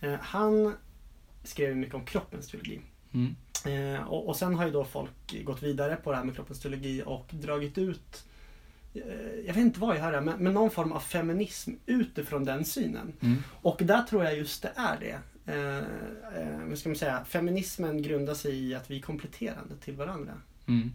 Eh, 0.00 0.14
han 0.20 0.74
skrev 1.44 1.76
mycket 1.76 1.94
om 1.94 2.04
kroppens 2.04 2.48
teologi. 2.48 2.80
Mm. 3.14 3.36
Eh, 3.66 4.02
och, 4.02 4.28
och 4.28 4.36
sen 4.36 4.54
har 4.54 4.66
ju 4.66 4.72
då 4.72 4.84
folk 4.84 5.44
gått 5.44 5.62
vidare 5.62 5.96
på 5.96 6.10
det 6.10 6.16
här 6.16 6.24
med 6.24 6.34
kroppens 6.34 6.60
teologi 6.60 7.02
och 7.06 7.26
dragit 7.30 7.78
ut 7.78 8.24
eh, 8.94 9.02
jag 9.46 9.54
vet 9.54 9.56
inte 9.56 9.80
vad 9.80 9.96
jag 9.96 10.02
hör, 10.02 10.20
men, 10.20 10.38
men 10.38 10.54
någon 10.54 10.70
form 10.70 10.92
av 10.92 11.00
feminism 11.00 11.70
utifrån 11.86 12.44
den 12.44 12.64
synen. 12.64 13.12
Mm. 13.20 13.42
Och 13.62 13.80
där 13.84 14.02
tror 14.02 14.24
jag 14.24 14.38
just 14.38 14.62
det 14.62 14.72
är 14.76 14.96
det. 15.00 15.18
Eh, 15.46 15.78
eh, 15.78 16.74
ska 16.74 16.88
man 16.88 16.96
säga? 16.96 17.24
Feminismen 17.24 18.02
grundar 18.02 18.34
sig 18.34 18.68
i 18.68 18.74
att 18.74 18.90
vi 18.90 18.98
är 18.98 19.02
kompletterande 19.02 19.76
till 19.76 19.94
varandra. 19.96 20.32
Mm. 20.66 20.92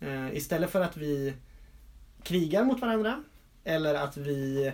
Eh, 0.00 0.36
istället 0.36 0.70
för 0.70 0.80
att 0.80 0.96
vi 0.96 1.34
krigar 2.22 2.64
mot 2.64 2.80
varandra 2.80 3.22
eller 3.64 3.94
att 3.94 4.16
vi 4.16 4.72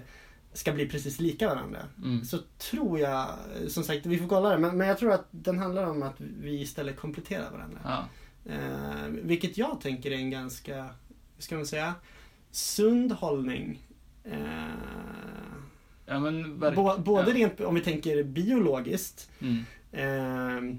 ska 0.52 0.72
bli 0.72 0.88
precis 0.88 1.20
lika 1.20 1.48
varandra. 1.48 1.80
Mm. 2.04 2.24
Så 2.24 2.38
tror 2.58 2.98
jag, 3.00 3.28
som 3.68 3.84
sagt 3.84 4.06
vi 4.06 4.18
får 4.18 4.28
kolla 4.28 4.50
det, 4.50 4.58
men, 4.58 4.78
men 4.78 4.88
jag 4.88 4.98
tror 4.98 5.12
att 5.12 5.26
den 5.30 5.58
handlar 5.58 5.86
om 5.86 6.02
att 6.02 6.16
vi 6.18 6.60
istället 6.60 6.96
kompletterar 6.96 7.50
varandra. 7.50 7.80
Ja. 7.84 8.04
Eh, 8.52 9.08
vilket 9.08 9.58
jag 9.58 9.80
tänker 9.80 10.10
är 10.10 10.16
en 10.16 10.30
ganska, 10.30 10.88
ska 11.38 11.54
man 11.54 11.66
säga, 11.66 11.94
sund 12.50 13.12
hållning. 13.12 13.82
Eh, 14.24 14.38
ja, 16.08 16.18
men 16.20 16.58
bo, 16.60 16.98
både 16.98 17.30
ja. 17.30 17.36
rent, 17.36 17.60
om 17.60 17.74
vi 17.74 17.80
tänker 17.80 18.22
biologiskt, 18.22 19.30
Mm. 19.40 19.64
eh, 19.92 20.76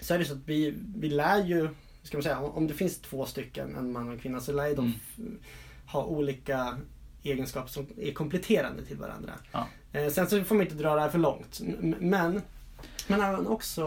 så 0.00 0.14
är 0.14 0.18
det 0.18 0.24
så 0.24 0.32
att 0.32 0.42
vi, 0.46 0.74
vi 0.96 1.08
lär 1.08 1.44
ju, 1.44 1.68
ska 2.02 2.16
man 2.16 2.22
säga, 2.22 2.38
om, 2.38 2.66
det 2.66 2.74
finns 2.74 2.98
två 2.98 3.26
stycken, 3.26 3.76
en 3.76 3.92
man 3.92 4.06
och 4.06 4.12
en 4.12 4.18
kvinna, 4.18 4.40
så 4.40 4.52
lär 4.52 4.68
ju 4.68 4.74
de 4.74 4.92
Mm. 5.18 5.38
ha 5.86 6.04
olika 6.04 6.78
egenskaper 7.22 7.68
som 7.68 7.86
är 7.96 8.12
kompletterande 8.12 8.84
till 8.84 8.96
varandra. 8.96 9.32
Ja. 9.52 9.68
Eh, 9.92 10.08
sen 10.12 10.28
så 10.30 10.44
får 10.44 10.54
man 10.54 10.64
inte 10.64 10.76
dra 10.76 10.94
det 10.94 11.00
här 11.00 11.08
för 11.08 11.18
långt. 11.18 11.60
Men, 12.00 12.42
men 13.06 13.20
även 13.20 13.46
också 13.46 13.84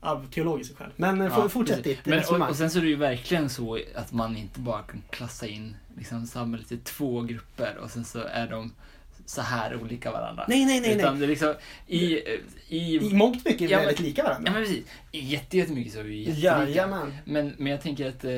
av 0.00 0.26
teologiska 0.30 0.74
skäl. 0.76 0.90
Men 0.96 1.20
eh, 1.20 1.26
Ja, 1.36 1.48
fortsätt 1.48 1.84
ditt 1.84 2.06
Men, 2.06 2.18
och 2.42 2.56
sen 2.56 2.70
så 2.70 2.78
är 2.78 2.82
det 2.82 2.88
ju 2.88 2.96
verkligen 2.96 3.48
så 3.50 3.78
att 3.94 4.12
man 4.12 4.36
inte 4.36 4.60
bara 4.60 4.82
kan 4.82 5.02
klassa 5.10 5.46
in 5.46 5.76
liksom, 5.96 6.26
samhället 6.26 6.72
i 6.72 6.76
två 6.78 7.20
grupper 7.22 7.76
och 7.82 7.90
sen 7.90 8.04
så 8.04 8.18
är 8.18 8.48
de 8.50 8.72
så 9.28 9.40
här 9.42 9.82
olika 9.82 10.12
varandra. 10.12 10.44
nej, 10.48 10.64
nej, 10.66 10.80
nej. 10.80 10.96
Utan 10.96 11.12
nej. 11.12 11.20
det 11.20 11.26
liksom 11.26 11.54
i... 11.86 12.18
i, 12.68 12.96
I 12.96 13.14
mångt 13.14 13.44
mycket 13.44 13.60
är 13.62 13.66
vi 13.66 13.72
Ja, 13.72 13.78
väldigt 13.78 14.00
lika 14.00 14.22
ja 14.22 14.28
varandra. 14.28 14.52
men 14.52 14.62
precis. 14.62 14.84
Jätte- 15.12 15.56
jättemycket 15.56 15.92
så 15.92 15.98
är 15.98 16.04
vi 16.04 16.18
jättelika. 16.18 16.64
Jajamän. 16.68 17.14
Men, 17.24 17.54
men 17.58 17.72
jag 17.72 17.80
tänker 17.80 18.08
att 18.08 18.24
eh, 18.24 18.30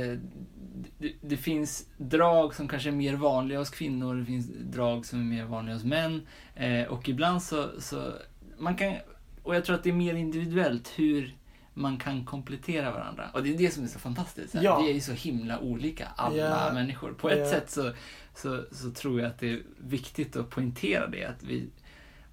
det, 0.98 1.12
det 1.22 1.36
finns 1.36 1.86
drag 1.96 2.54
som 2.54 2.68
kanske 2.68 2.88
är 2.88 2.92
mer 2.92 3.14
vanliga 3.14 3.58
hos 3.58 3.70
kvinnor, 3.70 4.14
det 4.14 4.24
finns 4.24 4.46
drag 4.60 5.06
som 5.06 5.20
är 5.20 5.24
mer 5.24 5.44
vanliga 5.44 5.74
hos 5.74 5.84
män. 5.84 6.26
Eh, 6.54 6.82
och 6.82 7.08
ibland 7.08 7.42
så, 7.42 7.70
så, 7.80 8.12
man 8.58 8.76
kan, 8.76 8.94
och 9.42 9.54
jag 9.56 9.64
tror 9.64 9.76
att 9.76 9.82
det 9.82 9.90
är 9.90 9.94
mer 9.94 10.14
individuellt 10.14 10.92
hur 10.96 11.34
man 11.74 11.98
kan 11.98 12.24
komplettera 12.24 12.90
varandra. 12.92 13.30
Och 13.34 13.42
det 13.42 13.54
är 13.54 13.58
det 13.58 13.70
som 13.70 13.84
är 13.84 13.88
så 13.88 13.98
fantastiskt. 13.98 14.54
Ja. 14.54 14.80
Vi 14.82 14.90
är 14.90 14.94
ju 14.94 15.00
så 15.00 15.12
himla 15.12 15.58
olika, 15.58 16.08
alla 16.16 16.36
Ja. 16.36 16.70
människor. 16.72 17.12
På 17.12 17.30
ett 17.30 17.38
Ja. 17.38 17.50
sätt 17.50 17.70
så, 17.70 17.92
så, 18.34 18.64
så 18.72 18.90
tror 18.90 19.20
jag 19.20 19.28
att 19.30 19.38
det 19.38 19.50
är 19.52 19.62
viktigt 19.78 20.36
att 20.36 20.50
poängtera 20.50 21.06
det. 21.06 21.24
Att 21.24 21.42
vi, 21.42 21.68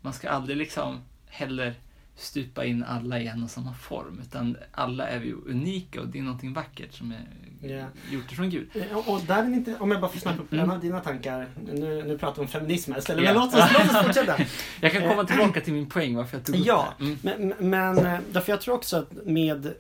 man 0.01 0.13
ska 0.13 0.29
aldrig 0.29 0.57
liksom 0.57 1.01
heller 1.27 1.75
stupa 2.17 2.65
in 2.65 2.83
alla 2.83 3.19
i 3.19 3.27
en 3.27 3.43
och 3.43 3.49
samma 3.49 3.73
form. 3.73 4.19
Utan 4.21 4.57
alla 4.71 5.07
är 5.07 5.19
vi 5.19 5.31
unika 5.33 6.01
och 6.01 6.07
det 6.07 6.19
är 6.19 6.23
någonting 6.23 6.53
vackert 6.53 6.93
som 6.93 7.11
är 7.11 7.27
Ja. 7.61 7.85
gjort 8.11 8.31
ifrån 8.31 8.49
Gud. 8.49 8.69
Eh, 8.75 8.97
Och, 8.97 9.13
och 9.13 9.21
där 9.21 9.43
är 9.43 9.47
inte, 9.53 9.75
om 9.79 9.91
jag 9.91 10.01
bara 10.01 10.11
får 10.11 10.19
snappa 10.19 10.41
upp 10.41 10.53
Mm. 10.53 10.65
en 10.65 10.71
av 10.71 10.79
dina 10.81 10.99
tankar. 10.99 11.47
Nu, 11.65 12.03
nu 12.03 12.17
pratar 12.17 12.35
vi 12.35 12.41
om 12.41 12.47
feminism 12.47 12.91
här 12.91 12.99
istället. 12.99 13.23
Ja. 13.25 13.33
Men 13.33 13.41
låt 13.43 13.53
oss, 13.55 13.69
låt 13.73 13.91
oss 13.95 14.01
fortsätta. 14.05 14.35
Jag 14.81 14.91
kan 14.91 15.01
komma 15.01 15.21
Eh, 15.21 15.27
tillbaka 15.27 15.61
till 15.61 15.73
min 15.73 15.89
poäng 15.89 16.15
varför 16.15 16.37
jag 16.37 16.45
tog 16.45 16.55
upp 16.55 16.65
Ja, 16.65 16.93
det. 16.97 17.03
Mm. 17.05 17.17
Men, 17.21 17.69
men 17.69 17.97
eh, 18.05 18.19
därför 18.31 18.51
jag 18.51 18.61
tror 18.61 18.75
också 18.75 18.97
att 18.97 19.25
med 19.25 19.73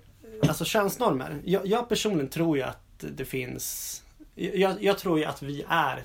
alltså 0.47 0.65
könsnormer. 0.65 1.37
Jag, 1.45 1.67
jag 1.67 1.89
personligen 1.89 2.29
tror 2.29 2.57
ju 2.57 2.63
att 2.63 3.03
det 3.15 3.25
finns 3.25 4.03
jag, 4.35 4.83
jag 4.83 4.97
tror 4.97 5.19
ju 5.19 5.25
att 5.25 5.41
vi 5.41 5.63
är 5.69 6.03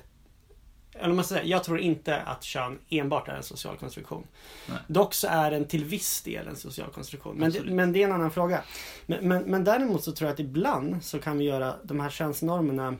eller 0.95 1.13
man 1.13 1.25
säger, 1.25 1.43
jag 1.43 1.63
tror 1.63 1.79
inte 1.79 2.21
att 2.21 2.43
kön 2.43 2.79
enbart 2.89 3.27
är 3.27 3.33
en 3.33 3.43
social 3.43 3.77
konstruktion. 3.77 4.27
Nej. 4.69 4.77
Dock 4.87 5.13
så 5.13 5.27
är 5.27 5.51
den 5.51 5.65
till 5.65 5.85
viss 5.85 6.21
del 6.21 6.47
en 6.47 6.55
social 6.55 6.89
konstruktion. 6.89 7.35
Men, 7.37 7.51
det, 7.51 7.61
men 7.63 7.93
det 7.93 8.01
är 8.03 8.07
en 8.07 8.11
annan 8.13 8.31
fråga. 8.31 8.63
Men, 9.05 9.27
men, 9.27 9.43
men 9.43 9.63
däremot 9.63 10.03
så 10.03 10.11
tror 10.11 10.27
jag 10.27 10.33
att 10.33 10.39
ibland 10.39 11.03
så 11.03 11.19
kan 11.19 11.37
vi 11.37 11.45
göra 11.45 11.75
de 11.83 11.99
här 11.99 12.09
könsnormerna, 12.09 12.95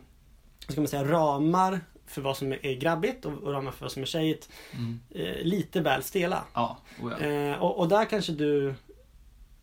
ska 0.68 0.82
man 0.82 0.88
säga, 0.88 1.04
ramar 1.04 1.80
för 2.08 2.22
vad 2.22 2.38
som 2.38 2.52
är 2.52 2.74
grabbigt 2.80 3.26
och, 3.26 3.34
och 3.34 3.52
ramar 3.52 3.72
för 3.72 3.82
vad 3.82 3.92
som 3.92 4.02
är 4.02 4.06
tjejigt 4.06 4.50
Mm. 4.72 5.00
eh, 5.10 5.44
lite 5.44 5.82
väl 5.82 6.04
stela. 6.04 6.44
Ja, 6.54 6.78
oh 7.02 7.14
ja. 7.20 7.26
Eh, 7.28 7.64
och, 7.64 7.80
och 7.80 7.88
där 7.88 8.06
kanske 8.06 8.32
du, 8.32 8.74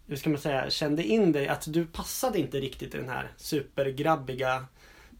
hur 0.06 0.16
ska 0.16 0.30
man 0.30 0.38
säga, 0.38 0.70
kände 0.70 1.04
in 1.04 1.32
dig 1.32 1.48
att 1.48 1.72
du 1.72 1.86
passade 1.86 2.38
inte 2.38 2.60
riktigt 2.60 2.94
i 2.94 2.98
den 2.98 3.08
här 3.08 3.32
supergrabbiga 3.36 4.64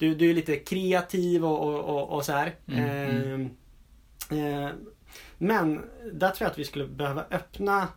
du, 0.01 0.15
du 0.15 0.31
är 0.31 0.35
lite 0.35 0.57
kreativ 0.57 1.45
och, 1.45 1.69
och, 1.69 1.81
och, 1.85 2.09
och 2.17 2.25
så 2.25 2.33
här. 2.33 2.55
Mm, 2.69 3.51
Eh, 4.31 4.39
eh, 4.65 4.71
men 5.39 5.75
där 6.13 6.31
tror 6.31 6.45
jag 6.47 6.51
att 6.51 6.59
vi 6.59 6.65
skulle 6.65 6.87
behöva 6.87 7.25
öppna 7.31 7.89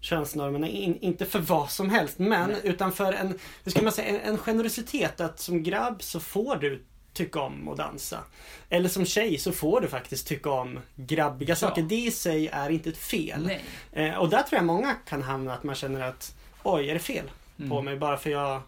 könsnormerna, 0.00 0.68
in, 0.68 0.98
inte 1.00 1.24
för 1.26 1.38
vad 1.38 1.70
som 1.70 1.90
helst, 1.90 2.18
men 2.18 2.48
Nej. 2.50 2.60
utan 2.64 2.92
för 2.92 3.12
en, 3.12 3.38
hur 3.64 3.70
ska 3.70 3.82
man 3.82 3.92
säga, 3.92 4.08
en, 4.20 4.30
en 4.32 4.38
generositet 4.38 5.20
att 5.20 5.40
som 5.40 5.62
grabb 5.62 6.02
så 6.02 6.20
får 6.20 6.56
du 6.56 6.84
tycka 7.12 7.40
om 7.40 7.68
att 7.68 7.76
dansa. 7.76 8.18
Eller 8.68 8.88
som 8.88 9.04
tjej 9.04 9.38
så 9.38 9.52
får 9.52 9.80
du 9.80 9.88
faktiskt 9.88 10.26
tycka 10.26 10.50
om 10.50 10.78
grabbiga 10.96 11.48
Ja. 11.50 11.56
saker. 11.56 11.82
Det 11.82 11.94
i 11.96 12.10
sig 12.10 12.48
är 12.48 12.70
inte 12.70 12.88
ett 12.88 12.96
fel. 12.98 13.52
Eh, 13.92 14.14
och 14.14 14.28
där 14.28 14.42
tror 14.42 14.56
jag 14.58 14.64
många 14.64 14.94
kan 15.08 15.22
hamna 15.22 15.54
att 15.54 15.62
man 15.64 15.74
känner 15.74 16.00
att 16.00 16.34
oj, 16.62 16.88
är 16.90 16.94
det 16.94 17.00
fel 17.00 17.30
Mm. 17.58 17.70
på 17.70 17.82
mig 17.82 17.96
bara 17.96 18.16
för 18.16 18.30
jag 18.30 18.60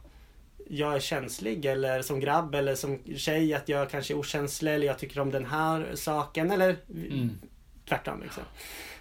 jag 0.70 0.94
är 0.94 1.00
känslig 1.00 1.64
eller 1.64 2.02
som 2.02 2.20
grabb 2.20 2.54
eller 2.54 2.74
som 2.74 2.98
tjej 3.16 3.54
att 3.54 3.68
jag 3.68 3.90
kanske 3.90 4.14
är 4.14 4.18
okänslig 4.18 4.74
eller 4.74 4.86
jag 4.86 4.98
tycker 4.98 5.20
om 5.20 5.30
den 5.30 5.44
här 5.46 5.90
saken 5.94 6.50
eller 6.50 6.76
Mm. 6.90 7.30
tvärtom 7.88 8.22
liksom. 8.22 8.42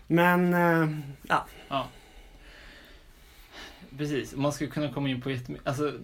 Men 0.07 0.53
eh, 0.53 0.97
ja, 1.29 1.45
Ja. 1.69 1.87
Precis, 3.97 4.35
man 4.35 4.51
skulle 4.53 4.69
kunna 4.69 4.93
komma 4.93 5.09
in 5.09 5.21
på 5.21 5.31
jättemycket, 5.31 5.67
alltså, 5.67 5.99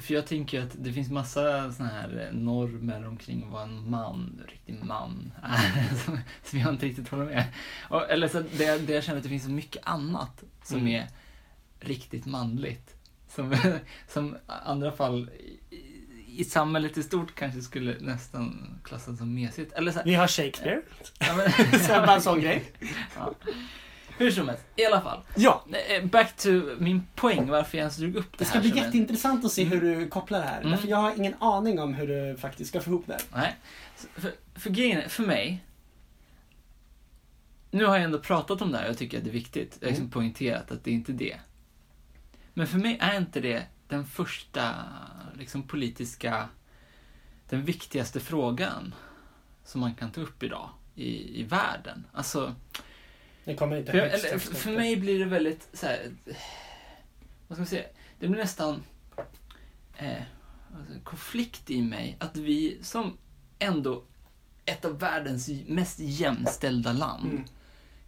för 0.00 0.14
jag 0.14 0.26
tänker 0.26 0.62
att 0.62 0.70
det 0.74 0.92
finns 0.92 1.10
massa 1.10 1.72
såna 1.72 1.88
här 1.88 2.30
normer 2.32 3.06
omkring 3.08 3.50
vad 3.50 3.62
en 3.62 3.90
man, 3.90 4.40
en 4.40 4.46
riktig 4.48 4.84
man, 4.84 5.32
är, 5.42 5.94
som, 6.04 6.18
som 6.44 6.58
jag 6.58 6.72
inte 6.72 6.86
riktigt 6.86 7.08
håller 7.08 7.24
med. 7.24 7.44
Och, 7.90 8.10
eller 8.10 8.28
så 8.28 8.40
det, 8.40 8.78
det 8.86 8.92
jag 8.92 9.04
känner 9.04 9.16
att 9.16 9.22
det 9.22 9.28
finns 9.28 9.44
så 9.44 9.50
mycket 9.50 9.82
annat 9.86 10.44
som 10.62 10.78
Mm. 10.80 10.94
är 10.94 11.06
riktigt 11.80 12.26
manligt. 12.26 12.96
Som, 13.34 13.56
som 14.08 14.36
andra 14.46 14.92
fall 14.92 15.30
i, 16.36 16.44
samhället 16.44 16.98
i 16.98 17.02
stort 17.02 17.34
kanske 17.34 17.60
skulle 17.60 17.96
nästan 18.00 18.78
klassas 18.84 19.18
som 19.18 19.34
mesigt. 19.34 19.72
Eller 19.72 19.92
så, 19.92 19.98
här- 19.98 20.04
vi 20.06 20.14
har 20.14 20.26
Shakespeare. 20.28 20.80
ja, 21.18 21.36
men, 21.36 21.50
Så 21.80 21.88
bara 21.88 22.14
en 22.14 22.22
sån 22.22 22.40
grej. 22.40 22.64
ja. 23.16 23.34
Hur 24.18 24.30
som 24.30 24.48
helst, 24.48 24.64
i 24.76 24.84
alla 24.86 25.00
fall. 25.00 25.20
Ja, 25.36 25.64
Eh, 25.88 26.04
Back 26.04 26.36
to 26.36 26.48
min 26.78 27.02
poäng 27.14 27.48
varför 27.50 27.78
jag 27.78 27.82
ens 27.82 27.96
drog 27.96 28.16
upp 28.16 28.30
det, 28.32 28.38
det 28.38 28.44
ska 28.44 28.54
här 28.54 28.60
bli 28.60 28.70
som 28.70 28.78
en- 28.78 28.84
jätteintressant 28.84 29.44
att 29.44 29.52
se 29.52 29.64
hur 29.64 29.80
du 29.80 30.08
kopplar 30.08 30.38
det 30.38 30.44
här. 30.46 30.58
Mm. 30.60 30.70
Därför 30.70 30.88
jag 30.88 30.96
har 30.96 31.14
ingen 31.16 31.34
aning 31.38 31.78
om 31.80 31.94
hur 31.94 32.06
du 32.06 32.36
faktiskt 32.36 32.70
ska 32.70 32.80
få 32.80 32.90
ihop 32.90 33.04
det. 33.06 33.12
här. 33.12 33.22
Nej. 33.40 33.56
För, 34.16 34.32
för 34.54 34.70
grejen 34.70 34.98
är, 35.00 35.08
för 35.08 35.22
mig. 35.22 35.64
Nu 37.70 37.84
har 37.84 37.94
jag 37.96 38.04
ändå 38.04 38.18
pratat 38.18 38.62
om 38.62 38.72
det 38.72 38.78
här 38.78 38.84
och 38.84 38.90
jag 38.90 38.98
tycker 38.98 39.18
att 39.18 39.24
det 39.24 39.30
är 39.30 39.32
viktigt. 39.32 39.76
Jag 39.80 39.86
har 39.86 39.90
liksom 39.90 40.02
Mm. 40.04 40.10
poängterat 40.12 40.70
att 40.70 40.84
det 40.84 40.90
är 40.90 40.94
inte 40.94 41.12
det. 41.12 41.36
Men 42.54 42.66
för 42.66 42.78
mig 42.78 42.98
är 43.00 43.16
inte 43.16 43.40
det 43.40 43.66
den 43.88 44.06
första 44.06 44.74
liksom, 45.38 45.62
politiska, 45.62 46.48
den 47.48 47.64
viktigaste 47.64 48.20
frågan 48.20 48.94
som 49.64 49.80
man 49.80 49.94
kan 49.94 50.10
ta 50.10 50.20
upp 50.20 50.42
idag 50.42 50.70
i, 50.94 51.40
i 51.40 51.42
världen. 51.42 52.06
Alltså, 52.12 52.54
Det 53.44 53.54
kommer 53.54 53.76
inte 53.76 53.92
för, 53.92 53.98
högst 53.98 54.24
eller, 54.24 54.38
för, 54.38 54.54
för 54.54 54.70
mig 54.70 54.96
blir 54.96 55.18
det 55.18 55.24
väldigt 55.24 55.68
så 55.72 55.86
här, 55.86 56.10
vad 57.48 57.56
ska 57.56 57.60
man 57.60 57.66
säga, 57.66 57.84
det 58.18 58.28
blir 58.28 58.40
nästan 58.40 58.82
eh, 59.96 60.22
alltså, 60.78 60.94
konflikt 61.04 61.70
i 61.70 61.82
mig 61.82 62.16
att 62.20 62.36
vi 62.36 62.78
som 62.82 63.18
ändå 63.58 64.04
ett 64.64 64.84
av 64.84 64.98
världens 64.98 65.50
mest 65.66 65.98
jämställda 65.98 66.92
land 66.92 67.30
Mm. 67.32 67.44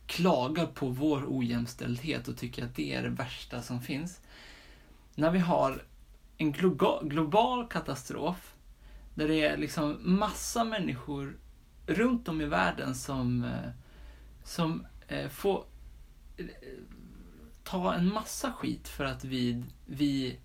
klagar 0.06 0.66
på 0.66 0.88
vår 0.88 1.24
ojämställdhet 1.28 2.28
och 2.28 2.36
tycker 2.36 2.64
att 2.64 2.74
det 2.74 2.94
är 2.94 3.02
det 3.02 3.08
värsta 3.08 3.62
som 3.62 3.80
finns. 3.80 4.20
När 5.16 5.30
vi 5.30 5.38
har 5.38 5.82
en 6.36 6.52
global 7.02 7.68
katastrof 7.68 8.54
där 9.14 9.28
det 9.28 9.44
är 9.44 9.56
liksom 9.56 9.98
massa 10.02 10.64
människor 10.64 11.36
runt 11.86 12.28
om 12.28 12.40
i 12.40 12.44
världen 12.44 12.94
som, 12.94 13.44
eh, 13.44 13.70
som 14.44 14.86
eh, 15.08 15.28
får 15.28 15.64
eh, 16.36 16.46
ta 17.64 17.94
en 17.94 18.12
massa 18.12 18.52
skit 18.52 18.88
för 18.88 19.04
att 19.04 19.24
vi, 19.24 19.64
vi 19.86 20.38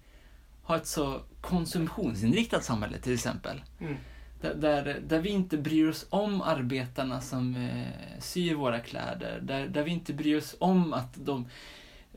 har 0.64 0.76
ett 0.76 0.88
så 0.88 1.22
konsumtionsinriktat 1.42 2.64
samhälle 2.64 2.98
till 2.98 3.14
exempel. 3.14 3.62
Mm. 3.80 3.96
Där, 4.42 4.56
där, 4.56 5.02
där 5.08 5.20
vi 5.20 5.30
inte 5.30 5.58
bryr 5.58 5.90
oss 5.90 6.06
om 6.10 6.42
arbetarna 6.42 7.22
som 7.22 7.56
eh, 7.56 8.20
syr 8.20 8.56
våra 8.56 8.80
kläder. 8.80 9.40
Där, 9.42 9.68
där 9.68 9.84
vi 9.84 9.92
inte 9.92 10.14
bryr 10.14 10.38
oss 10.38 10.56
om 10.60 10.94
att 10.94 11.26
de 11.26 11.48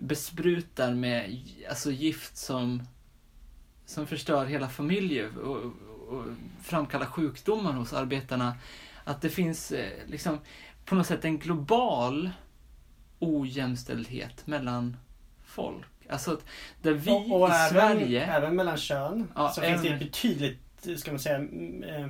besprutar 0.06 0.94
med 0.94 1.40
alltså, 1.68 1.90
gift 1.90 2.36
som, 2.36 2.82
som 3.86 4.06
förstör 4.06 4.46
hela 4.46 4.68
familjer 4.68 5.38
och, 5.38 5.72
och 6.08 6.24
framkallar 6.62 7.06
sjukdomar 7.06 7.72
hos 7.72 7.92
arbetarna. 7.92 8.54
Att 9.04 9.22
det 9.22 9.30
finns 9.30 9.72
eh, 9.72 9.90
liksom 10.06 10.38
på 10.84 10.94
något 10.94 11.06
sätt 11.06 11.24
en 11.24 11.38
global 11.38 12.30
ojämställdhet 13.18 14.46
mellan 14.46 14.96
folk. 15.44 15.86
Alltså 16.08 16.32
att 16.32 16.44
där 16.82 16.92
vi 16.92 17.10
och, 17.10 17.42
och 17.42 17.48
i 17.48 17.52
även, 17.52 17.70
Sverige... 17.70 18.24
även 18.24 18.56
mellan 18.56 18.76
kön 18.76 19.28
Ja, 19.34 19.48
så 19.52 19.60
finns 19.60 19.82
det 19.82 19.88
även- 19.88 19.98
betydligt, 19.98 20.60
ska 20.96 21.10
man 21.10 21.20
säga, 21.20 21.38
eh, 21.38 22.08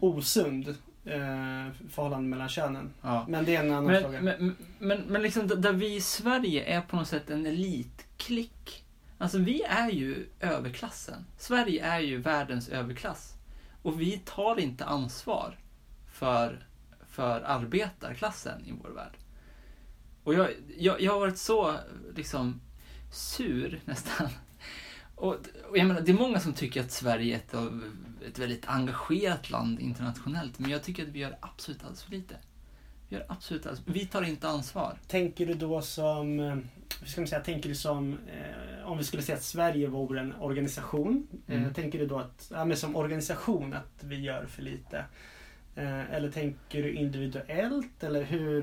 osund 0.00 0.76
eh, 1.04 1.68
förhållande 1.90 2.28
mellan 2.28 2.48
könen. 2.48 2.90
Ja. 3.02 3.26
Men 3.28 3.44
det 3.44 3.56
är 3.56 3.60
en 3.64 3.70
annan 3.70 3.84
Men, 3.84 4.02
fråga. 4.02 4.20
men, 4.22 4.56
men, 4.78 5.00
men 5.00 5.22
liksom 5.22 5.46
där- 5.48 5.56
där 5.56 5.72
vi 5.72 5.94
i 5.94 6.00
Sverige 6.00 6.64
är 6.64 6.80
på 6.80 6.96
något 6.96 7.08
sätt 7.08 7.30
en 7.30 7.46
elitklick. 7.46 8.84
Alltså 9.18 9.38
vi 9.38 9.62
är 9.62 9.90
ju 9.90 10.26
överklassen. 10.40 11.24
Sverige 11.38 11.84
är 11.84 12.00
ju 12.00 12.18
världens 12.18 12.68
överklass. 12.68 13.34
Och 13.82 14.00
vi 14.00 14.18
tar 14.24 14.58
inte 14.60 14.84
ansvar 14.84 15.58
för, 16.12 16.66
för 17.10 17.40
arbetarklassen 17.40 18.64
i 18.66 18.72
vår 18.82 18.90
värld. 18.90 19.12
Och 20.24 20.34
jag, 20.34 20.48
jag, 20.78 21.00
jag 21.00 21.12
har 21.12 21.20
varit 21.20 21.38
så 21.38 21.74
liksom 22.16 22.60
sur 23.12 23.80
nästan. 23.84 24.28
Och, 25.14 25.34
och 25.70 25.78
jag 25.78 25.86
menar, 25.86 26.00
det 26.00 26.12
är 26.12 26.16
många 26.16 26.40
som 26.40 26.52
tycker 26.52 26.80
att 26.80 26.92
Sverige 26.92 27.34
är 27.34 27.38
ett, 27.38 27.54
av, 27.54 27.84
ett 28.28 28.38
väldigt 28.38 28.68
engagerat 28.68 29.50
land 29.50 29.80
internationellt. 29.80 30.58
Men 30.58 30.70
jag 30.70 30.82
tycker 30.82 31.02
att 31.02 31.08
vi 31.08 31.18
gör 31.18 31.36
absolut 31.40 31.80
alldeles 31.82 32.02
för 32.02 32.10
lite. 32.10 32.34
Vi 33.08 33.16
gör 33.16 33.26
absolut 33.28 33.66
alldeles, 33.66 33.86
Vi 33.86 34.06
tar 34.06 34.22
inte 34.22 34.48
ansvar. 34.48 34.98
Tänker 35.08 35.46
du 35.46 35.54
då 35.54 35.82
som, 35.82 36.40
eh, 36.40 36.56
hur 37.00 37.06
ska 37.06 37.20
man 37.20 37.28
säga, 37.28 37.40
tänker 37.40 37.68
du 37.68 37.74
som, 37.74 38.12
eh, 38.12 38.86
om 38.90 38.98
vi 38.98 39.04
skulle 39.04 39.22
säga 39.22 39.36
att 39.38 39.44
Sverige 39.44 39.86
vore 39.86 40.20
en 40.20 40.34
organisation. 40.34 41.26
Mm. 41.48 41.64
Eh, 41.64 41.72
tänker 41.72 41.98
du 41.98 42.06
då 42.06 42.18
att, 42.18 42.50
ja 42.54 42.64
men 42.64 42.76
som 42.76 42.96
organisation 42.96 43.74
att 43.74 44.04
vi 44.04 44.20
gör 44.20 44.46
för 44.46 44.62
lite? 44.62 45.04
Eh, 45.76 46.10
eller 46.14 46.30
tänker 46.30 46.82
du 46.82 46.92
individuellt 46.94 48.02
eller 48.04 48.22
hur? 48.22 48.62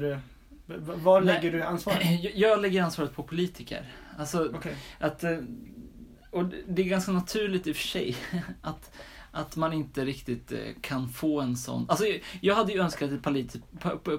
v- 0.65 0.75
Var 0.95 1.21
Nej. 1.21 1.35
lägger 1.35 1.51
du 1.51 1.63
ansvaret? 1.63 1.99
Jag, 2.23 2.35
jag 2.35 2.61
lägger 2.61 2.83
ansvaret 2.83 3.13
på 3.15 3.23
politiker. 3.23 3.91
Alltså, 4.17 4.51
Okej. 4.55 4.75
att, 4.99 5.23
eh, 5.23 5.37
och 6.31 6.45
det 6.67 6.81
är 6.81 6.85
ganska 6.85 7.11
naturligt 7.11 7.67
i 7.67 7.71
och 7.71 7.75
för 7.75 7.87
sig 7.87 8.15
att, 8.61 8.91
att 9.39 9.55
man 9.55 9.73
inte 9.73 10.05
riktigt 10.05 10.51
eh, 10.51 10.59
kan 10.81 11.09
få 11.09 11.41
en 11.41 11.57
sån... 11.57 11.85
Alltså, 11.89 12.05
jag- 12.41 12.55
hade 12.55 12.73
ju 12.73 12.79
önskat 12.81 13.11
ett 13.11 13.23
politiskt, 13.23 13.63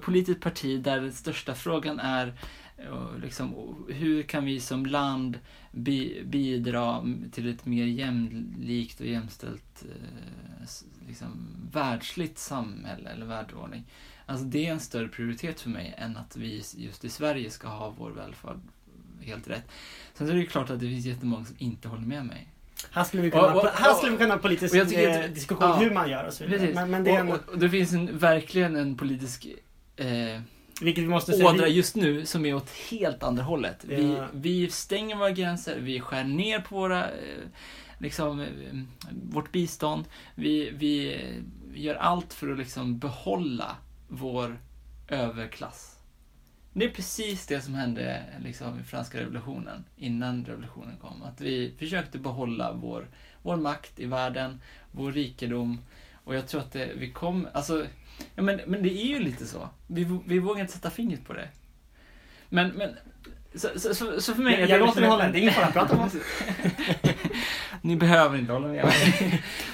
politiskt 0.03 0.41
parti 0.41 0.83
där 0.83 1.01
den 1.01 1.13
största 1.13 1.55
frågan 1.55 2.01
är 2.01 2.35
eh, 2.77 3.19
liksom, 3.23 3.75
hur 3.89 4.23
kan 4.23 4.45
vi 4.45 4.61
som 4.61 4.87
land 4.87 5.39
bi, 5.73 6.23
bidra 6.27 7.05
till 7.33 7.49
ett 7.49 7.67
mer 7.67 7.85
jämlikt 7.87 9.01
och 9.01 9.07
jämställt 9.07 9.85
eh, 9.85 10.69
liksom, 11.09 11.47
världsligt 11.73 12.39
samhälle 12.39 13.11
eller 13.11 13.27
världsordning. 13.27 13.85
Alltså 14.27 14.45
det 14.45 14.67
är 14.67 14.73
en 14.73 14.81
större 14.81 15.09
prioritet 15.09 15.61
för 15.61 15.71
mig 15.71 15.95
än 15.99 16.17
att 16.17 16.37
vi 16.37 16.63
just 16.77 17.05
i 17.05 17.09
Sverige 17.09 17.51
ska 17.51 17.69
ha 17.69 17.95
vår 17.99 18.11
välfärd 18.11 18.61
helt 19.21 19.49
rätt. 19.49 19.71
Sen 20.15 20.27
så 20.27 20.33
är 20.33 20.37
det 20.37 20.41
ju 20.43 20.47
klart 20.47 20.71
att 20.71 20.81
det 20.81 20.87
finns 20.89 21.07
jättemånga 21.07 21.45
som 21.45 21.57
inte 21.59 21.89
håller 21.89 22.07
med 22.07 22.27
mig. 22.27 22.49
Här 22.91 23.05
skulle 23.05 23.23
vi 23.23 23.31
kunna, 23.31 23.55
Och- 23.55 23.65
och- 23.65 23.71
här 23.71 23.95
skulle 23.95 24.13
vi 24.13 24.19
kunna 24.19 24.35
ha 24.35 24.41
politisk 24.41 24.75
och 24.75 24.81
att- 24.81 24.93
eh, 24.93 25.21
diskussion 25.35 25.69
ja. 25.69 25.77
hur 25.77 25.91
man 25.91 26.11
gör 26.11 26.27
och 26.27 26.33
så 26.33 26.45
vidare. 26.47 26.71
Men, 26.75 26.91
men 26.91 27.05
det 27.05 27.11
är 27.11 27.21
en, 27.21 27.29
och, 27.29 27.35
och, 27.35 27.49
och 27.53 27.59
det 27.59 27.71
finns 27.71 27.93
en, 27.93 28.19
verkligen 28.19 28.77
en 28.77 28.97
politisk 28.97 29.47
eh, 29.97 30.07
vilket 30.83 31.05
vi 31.05 31.09
måste 31.09 31.45
ådra 31.45 31.65
vi- 31.65 31.71
just 31.71 31.97
nu 31.97 32.27
som 32.27 32.47
är 32.47 32.55
åt 32.55 32.71
helt 32.71 33.23
andra 33.23 33.43
hållet. 33.43 33.77
Vi, 33.85 34.15
Ja. 34.17 34.27
vi 34.33 34.71
stänger 34.71 35.17
våra 35.17 35.31
gränser, 35.31 35.79
vi 35.81 36.01
skär 36.01 36.25
ner 36.25 36.61
på 36.61 36.75
våra, 36.75 37.05
eh, 37.05 37.11
liksom, 37.99 38.41
eh, 38.41 38.47
vårt 39.31 39.53
bistånd. 39.53 40.05
Vi, 40.35 40.71
vi 40.71 41.21
gör 41.75 41.95
allt 41.95 42.33
för 42.33 42.53
att 42.53 42.59
liksom 42.59 42.99
behålla 42.99 43.77
vår 44.09 44.61
överklass. 45.09 45.97
Det 46.73 46.85
är 46.85 46.89
precis 46.91 47.47
det 47.47 47.61
som 47.61 47.75
hände 47.75 48.23
liksom, 48.45 48.81
i 48.81 48.83
franska 48.83 49.21
revolutionen, 49.21 49.85
innan 49.97 50.45
revolutionen 50.45 50.97
kom. 51.01 51.23
Att 51.23 51.41
vi 51.41 51.75
försökte 51.79 52.19
behålla 52.19 52.73
vår, 52.73 53.07
vår 53.43 53.57
makt 53.57 54.01
i 54.01 54.07
världen, 54.07 54.61
vår 54.93 55.13
rikedom. 55.13 55.79
Och 56.25 56.35
jag 56.35 56.49
tror 56.49 56.61
att 56.61 56.73
det, 56.73 56.91
vi 56.97 57.11
kom, 57.11 57.49
alltså, 57.53 57.87
ja, 58.35 58.43
men, 58.43 58.61
men 58.67 58.83
det 58.83 58.91
är 58.91 59.07
ju 59.07 59.19
lite 59.19 59.47
så. 59.47 59.69
Vi, 59.87 60.19
vi 60.27 60.39
vågar 60.39 60.61
inte 60.61 60.73
sätta 60.73 60.91
fingret 60.91 61.25
på 61.25 61.33
det. 61.33 61.49
Men, 62.49 62.69
men 62.69 62.97
så, 63.55 63.69
så, 63.77 63.95
så, 63.95 64.21
så 64.21 64.35
för 64.35 64.43
mig 64.43 64.53
Jag, 64.53 64.63
är 64.63 64.69
jag 64.69 64.81
det 64.81 64.87
låter 64.87 65.01
liksom 65.01 65.03
dig 65.03 65.11
hålla, 65.11 65.29
det 65.29 65.39
är 65.39 65.41
ingen 65.41 65.55
fara, 65.55 65.73
prata 65.73 65.97
om 65.97 66.11
Ni 67.83 67.97
behöver 67.97 68.39
inte 68.39 68.53
hålla 68.53 68.69
med. 68.69 68.85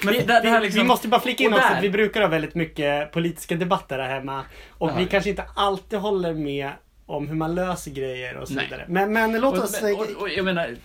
men 0.04 0.14
vi, 0.14 0.20
det, 0.20 0.40
det 0.42 0.48
här 0.48 0.60
liksom, 0.60 0.82
vi 0.82 0.88
måste 0.88 1.08
bara 1.08 1.20
flika 1.20 1.44
in 1.44 1.52
också 1.52 1.66
att 1.66 1.82
vi 1.82 1.90
brukar 1.90 2.20
ha 2.20 2.28
väldigt 2.28 2.54
mycket 2.54 3.12
politiska 3.12 3.56
debatter 3.56 3.98
här 3.98 4.08
hemma. 4.08 4.44
Och 4.70 4.90
Ja. 4.90 4.94
vi 4.96 5.06
kanske 5.06 5.30
inte 5.30 5.44
alltid 5.56 5.98
håller 5.98 6.34
med 6.34 6.72
om 7.06 7.28
hur 7.28 7.34
man 7.34 7.54
löser 7.54 7.90
grejer 7.90 8.36
och 8.36 8.48
så 8.48 8.54
vidare. 8.54 8.84
Men, 8.88 9.12
men 9.12 9.40
låt 9.40 9.58
oss... 9.58 9.82
och, 9.82 9.90
och, 9.90 10.22
och, 10.22 10.28
jag 10.28 10.44
menar, 10.44 10.76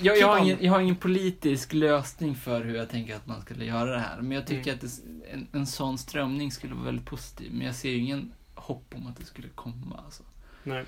jag, 0.00 0.18
jag, 0.18 0.28
har 0.28 0.38
ingen, 0.38 0.58
jag 0.60 0.72
har 0.72 0.80
ingen 0.80 0.96
politisk 0.96 1.72
lösning 1.72 2.34
för 2.34 2.64
hur 2.64 2.76
jag 2.76 2.88
tänker 2.88 3.16
att 3.16 3.26
man 3.26 3.40
skulle 3.42 3.64
göra 3.64 3.90
det 3.90 3.98
här. 4.00 4.20
Men 4.20 4.30
jag 4.32 4.46
tycker 4.46 4.72
Mm. 4.72 4.74
att 4.74 4.80
det, 4.80 5.32
en, 5.32 5.46
en 5.52 5.66
sån 5.66 5.98
strömning 5.98 6.52
skulle 6.52 6.74
vara 6.74 6.84
väldigt 6.84 7.06
positiv. 7.06 7.52
Men 7.52 7.66
jag 7.66 7.74
ser 7.74 7.90
ju 7.90 7.98
ingen 7.98 8.32
hopp 8.54 8.94
om 8.94 9.06
att 9.06 9.16
det 9.16 9.24
skulle 9.24 9.48
komma. 9.48 10.00
Alltså. 10.04 10.22
Nej. 10.64 10.84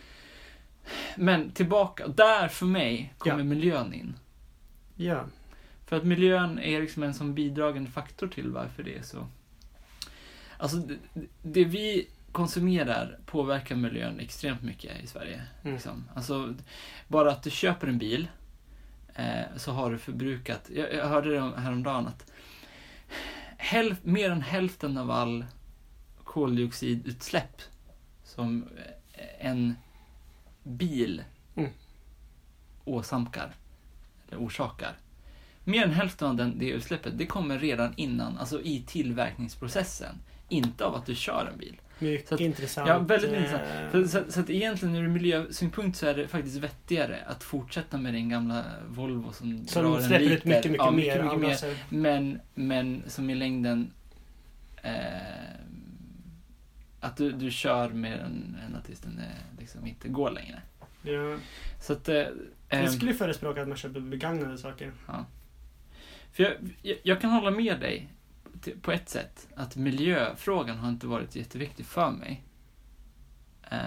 Men 1.16 1.50
tillbaka, 1.50 2.08
där 2.08 2.48
för 2.48 2.66
mig 2.66 3.14
kommer 3.18 3.38
Ja. 3.38 3.44
miljön 3.44 3.94
in. 3.94 4.14
Ja. 4.96 5.24
För 5.86 5.96
att 5.96 6.04
miljön 6.04 6.58
är 6.58 6.80
liksom 6.80 7.02
en 7.02 7.14
sån 7.14 7.34
bidragande 7.34 7.90
faktor 7.90 8.28
till 8.28 8.50
varför 8.50 8.82
det 8.82 8.96
är 8.98 9.02
så. 9.02 9.26
Alltså, 10.58 10.76
det, 10.76 10.96
det 11.42 11.64
vi 11.64 12.08
konsumerar 12.32 13.18
påverkar 13.26 13.76
miljön 13.76 14.20
extremt 14.20 14.62
mycket 14.62 15.00
i 15.04 15.06
Sverige. 15.06 15.42
Mm. 15.62 15.74
Liksom. 15.74 16.04
Alltså, 16.14 16.54
bara 17.08 17.30
att 17.32 17.42
du 17.42 17.50
köper 17.50 17.86
en 17.86 17.98
bil 17.98 18.28
eh, 19.14 19.56
så 19.56 19.72
har 19.72 19.90
du 19.90 19.98
förbrukat, 19.98 20.70
jag, 20.74 20.94
jag 20.94 21.08
hörde 21.08 21.30
det 21.34 21.40
om- 21.40 21.54
häromdagen 21.62 22.06
att 22.06 22.32
hälf, 23.56 23.98
mer 24.02 24.30
än 24.30 24.42
hälften 24.42 24.98
av 24.98 25.10
all 25.10 25.44
koldioxidutsläpp 26.24 27.62
som 28.24 28.68
eh, 29.12 29.46
en 29.46 29.74
bil 30.62 31.24
Mm. 31.56 31.70
åsamkar, 32.84 33.54
eller 34.28 34.40
orsakar. 34.40 34.96
Mer 35.64 35.84
än 35.84 35.90
hälften 35.92 36.28
av 36.28 36.34
den, 36.36 36.58
det 36.58 36.68
utsläppet, 36.68 37.18
det 37.18 37.26
kommer 37.26 37.58
redan 37.58 37.94
innan, 37.96 38.38
alltså 38.38 38.60
i 38.62 38.84
tillverkningsprocessen. 38.86 40.14
Inte 40.48 40.84
av 40.84 40.94
att 40.94 41.06
du 41.06 41.14
kör 41.14 41.50
en 41.52 41.58
bil. 41.58 41.80
Mycket 42.00 42.32
att- 42.32 42.40
intressant. 42.40 42.88
ja, 42.88 42.98
väldigt 42.98 43.32
eh, 43.32 43.38
intressant. 43.38 43.64
Så, 43.92 44.08
så, 44.08 44.32
så 44.32 44.40
att 44.40 44.50
egentligen 44.50 44.94
ur 44.96 45.08
miljösynpunkt 45.08 45.98
så 45.98 46.06
är 46.06 46.14
det 46.14 46.28
faktiskt 46.28 46.56
vettigare 46.56 47.18
att 47.26 47.44
fortsätta 47.44 47.98
med 47.98 48.14
din 48.14 48.28
gamla 48.28 48.64
Volvo 48.88 49.32
som, 49.32 49.66
Som 49.66 49.82
drar 49.84 49.96
en 49.96 50.02
släpper 50.02 50.24
liter. 50.24 50.36
ut 50.36 50.44
mycket, 50.44 50.70
mycket 50.70 50.84
ja, 50.86 50.90
mer. 50.90 51.22
mycket, 51.22 51.40
mycket 51.40 51.62
mer. 51.62 51.76
Men, 51.88 52.40
men 52.54 53.02
som 53.06 53.30
i 53.30 53.34
längden 53.34 53.90
eh, 54.82 54.92
att 57.00 57.16
du, 57.16 57.32
du 57.32 57.50
kör 57.50 57.88
med 57.88 58.18
den 58.18 58.56
ända 58.66 58.80
tills 58.80 59.00
den 59.00 59.18
är, 59.18 59.60
liksom 59.60 59.86
inte 59.86 60.08
går 60.08 60.30
längre. 60.30 60.62
Ja. 61.02 61.36
Så 61.80 61.92
att, 61.92 62.08
eh, 62.08 62.14
Jag 62.16 62.28
ehm, 62.68 62.88
skulle 62.88 63.14
förespråka 63.14 63.62
att 63.62 63.68
man 63.68 63.76
köper 63.76 64.00
begagnade 64.00 64.58
saker. 64.58 64.92
För 66.32 66.42
jag, 66.42 66.52
jag, 66.82 66.96
jag 67.02 67.20
kan 67.20 67.30
hålla 67.30 67.50
med 67.50 67.80
dig 67.80 68.08
på 68.82 68.92
ett 68.92 69.08
sätt. 69.08 69.48
Att 69.56 69.76
miljöfrågan 69.76 70.78
har 70.78 70.88
inte 70.88 71.06
varit 71.06 71.36
jätteviktig 71.36 71.86
för 71.86 72.10
mig. 72.10 72.44
Eh, 73.70 73.78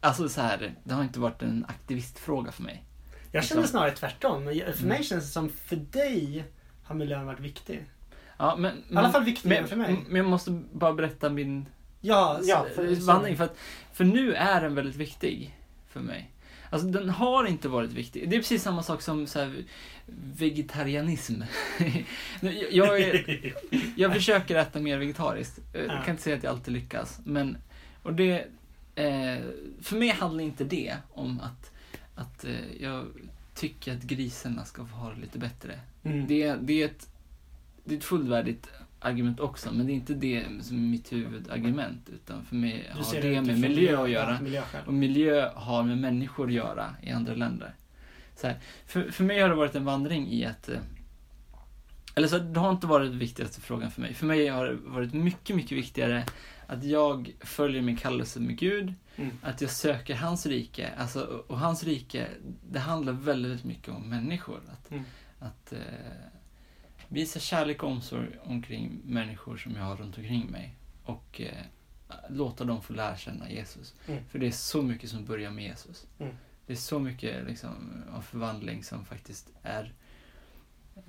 alltså 0.00 0.28
så 0.28 0.40
här, 0.40 0.74
det 0.84 0.94
har 0.94 1.02
inte 1.02 1.20
varit 1.20 1.42
en 1.42 1.64
aktivistfråga 1.68 2.52
för 2.52 2.62
mig. 2.62 2.84
Jag 3.32 3.44
känner 3.44 3.62
Liksom. 3.62 3.78
snarare 3.78 3.90
tvärtom. 3.96 4.44
För 4.44 4.50
Mm. 4.52 4.88
mig 4.88 5.02
känns 5.04 5.24
det 5.24 5.30
som 5.30 5.48
för 5.50 5.76
dig 5.76 6.44
har 6.84 6.94
miljön 6.94 7.26
varit 7.26 7.40
viktig. 7.40 7.84
Ja, 8.36 8.56
men, 8.56 8.76
I 8.90 8.96
alla 8.96 9.12
fall 9.12 9.24
viktigare 9.24 9.60
men, 9.60 9.68
för 9.68 9.76
mig. 9.76 10.04
men 10.08 10.16
jag 10.16 10.26
måste 10.26 10.50
bara 10.72 10.92
berätta 10.92 11.30
min 11.30 11.66
Ja, 12.00 12.40
ja. 12.42 12.66
För, 12.74 13.06
vandring. 13.06 13.36
För, 13.36 13.44
att, 13.44 13.56
för 13.92 14.04
nu 14.04 14.34
är 14.34 14.60
den 14.60 14.74
väldigt 14.74 14.96
viktig 14.96 15.56
för 15.88 16.00
mig. 16.00 16.30
Alltså 16.70 16.88
den 16.88 17.08
har 17.08 17.44
inte 17.44 17.68
varit 17.68 17.92
viktig. 17.92 18.30
Det 18.30 18.36
är 18.36 18.40
precis 18.40 18.62
samma 18.62 18.82
sak 18.82 19.02
som 19.02 19.26
så 19.26 19.38
här, 19.38 19.64
vegetarianism. 20.36 21.42
jag, 22.70 23.00
är, 23.00 23.54
jag 23.96 24.14
försöker 24.14 24.56
äta 24.56 24.80
mer 24.80 24.98
vegetariskt. 24.98 25.58
Jag 25.72 26.04
kan 26.04 26.10
inte 26.10 26.22
säga 26.22 26.36
att 26.36 26.42
jag 26.42 26.50
alltid 26.50 26.74
lyckas. 26.74 27.20
Men, 27.24 27.58
och 28.02 28.14
det, 28.14 28.46
eh, 28.94 29.38
för 29.82 29.96
mig 29.96 30.08
handlar 30.08 30.44
inte 30.44 30.64
det 30.64 30.96
om 31.10 31.40
att, 31.40 31.70
att 32.14 32.44
eh, 32.44 32.80
jag 32.80 33.06
tycker 33.54 33.96
att 33.96 34.02
grisarna 34.02 34.64
ska 34.64 34.86
få 34.86 34.96
ha 34.96 35.10
det 35.10 35.20
lite 35.20 35.38
bättre. 35.38 35.80
Mm. 36.02 36.26
Det, 36.26 36.54
det, 36.54 36.82
är 36.82 36.86
ett, 36.86 37.08
det 37.84 37.94
är 37.94 37.98
ett 37.98 38.04
fullvärdigt 38.04 38.68
argument 39.00 39.40
också, 39.40 39.72
men 39.72 39.86
det 39.86 39.92
är 39.92 39.94
inte 39.94 40.14
det 40.14 40.44
som 40.62 40.76
är 40.76 40.80
mitt 40.90 41.12
huvudargument. 41.12 42.08
Utan 42.08 42.44
för 42.44 42.54
mig 42.56 42.90
Du 42.92 42.98
har 42.98 43.22
det 43.22 43.42
med 43.42 43.60
miljö 43.60 44.02
att 44.02 44.10
göra. 44.10 44.40
Miljöskäl. 44.40 44.80
Och 44.86 44.94
miljö 44.94 45.50
har 45.54 45.82
med 45.82 45.98
människor 45.98 46.46
att 46.46 46.52
göra 46.52 46.94
i 47.02 47.10
andra 47.10 47.34
länder. 47.34 47.74
Så 48.36 48.46
här, 48.46 48.56
för, 48.86 49.10
för 49.10 49.24
mig 49.24 49.40
har 49.40 49.48
det 49.48 49.54
varit 49.54 49.74
en 49.74 49.84
vandring 49.84 50.28
i 50.28 50.44
att... 50.44 50.68
eh, 50.68 50.78
Eller 52.14 52.28
så 52.28 52.38
det 52.38 52.60
har 52.60 52.70
inte 52.70 52.86
varit 52.86 53.10
den 53.10 53.18
viktigaste 53.18 53.60
frågan 53.60 53.90
för 53.90 54.00
mig. 54.00 54.14
För 54.14 54.26
mig 54.26 54.46
har 54.48 54.66
det 54.66 54.74
varit 54.74 55.14
mycket, 55.14 55.56
mycket 55.56 55.78
viktigare 55.78 56.24
att 56.66 56.84
jag 56.84 57.32
följer 57.40 57.82
min 57.82 57.96
kallelse 57.96 58.40
med 58.40 58.58
Gud. 58.58 58.94
Mm. 59.16 59.30
Att 59.42 59.60
jag 59.60 59.70
söker 59.70 60.14
hans 60.14 60.46
rike. 60.46 60.88
Alltså, 60.98 61.20
och- 61.20 61.50
och 61.50 61.58
hans 61.58 61.84
rike, 61.84 62.26
det 62.70 62.78
handlar 62.78 63.12
väldigt 63.12 63.64
mycket 63.64 63.88
om 63.88 64.08
människor. 64.10 64.60
Att, 64.72 64.90
Mm. 64.90 65.04
att 65.38 65.72
eh, 65.72 65.78
visa 67.08 67.40
kärlek 67.40 67.82
och 67.82 67.90
omsorg 67.90 68.28
omkring 68.44 69.00
människor 69.04 69.56
som 69.56 69.74
jag 69.76 69.82
har 69.84 69.96
runt 69.96 70.18
omkring 70.18 70.46
mig. 70.50 70.74
Och 71.04 71.40
eh, 71.40 71.64
låta 72.28 72.64
dem 72.64 72.82
få 72.82 72.92
lära 72.92 73.16
känna 73.16 73.50
Jesus. 73.50 73.94
Mm. 74.08 74.24
För 74.28 74.38
det 74.38 74.46
är 74.46 74.50
så 74.50 74.82
mycket 74.82 75.10
som 75.10 75.24
börjar 75.24 75.50
med 75.50 75.64
Jesus. 75.64 76.06
Mm. 76.18 76.34
Det 76.66 76.72
är 76.72 76.76
så 76.76 76.98
mycket 76.98 77.44
liksom, 77.46 78.02
av 78.12 78.20
förvandling 78.22 78.84
som 78.84 79.04
faktiskt 79.04 79.48
är 79.62 79.92
eh, 80.96 81.02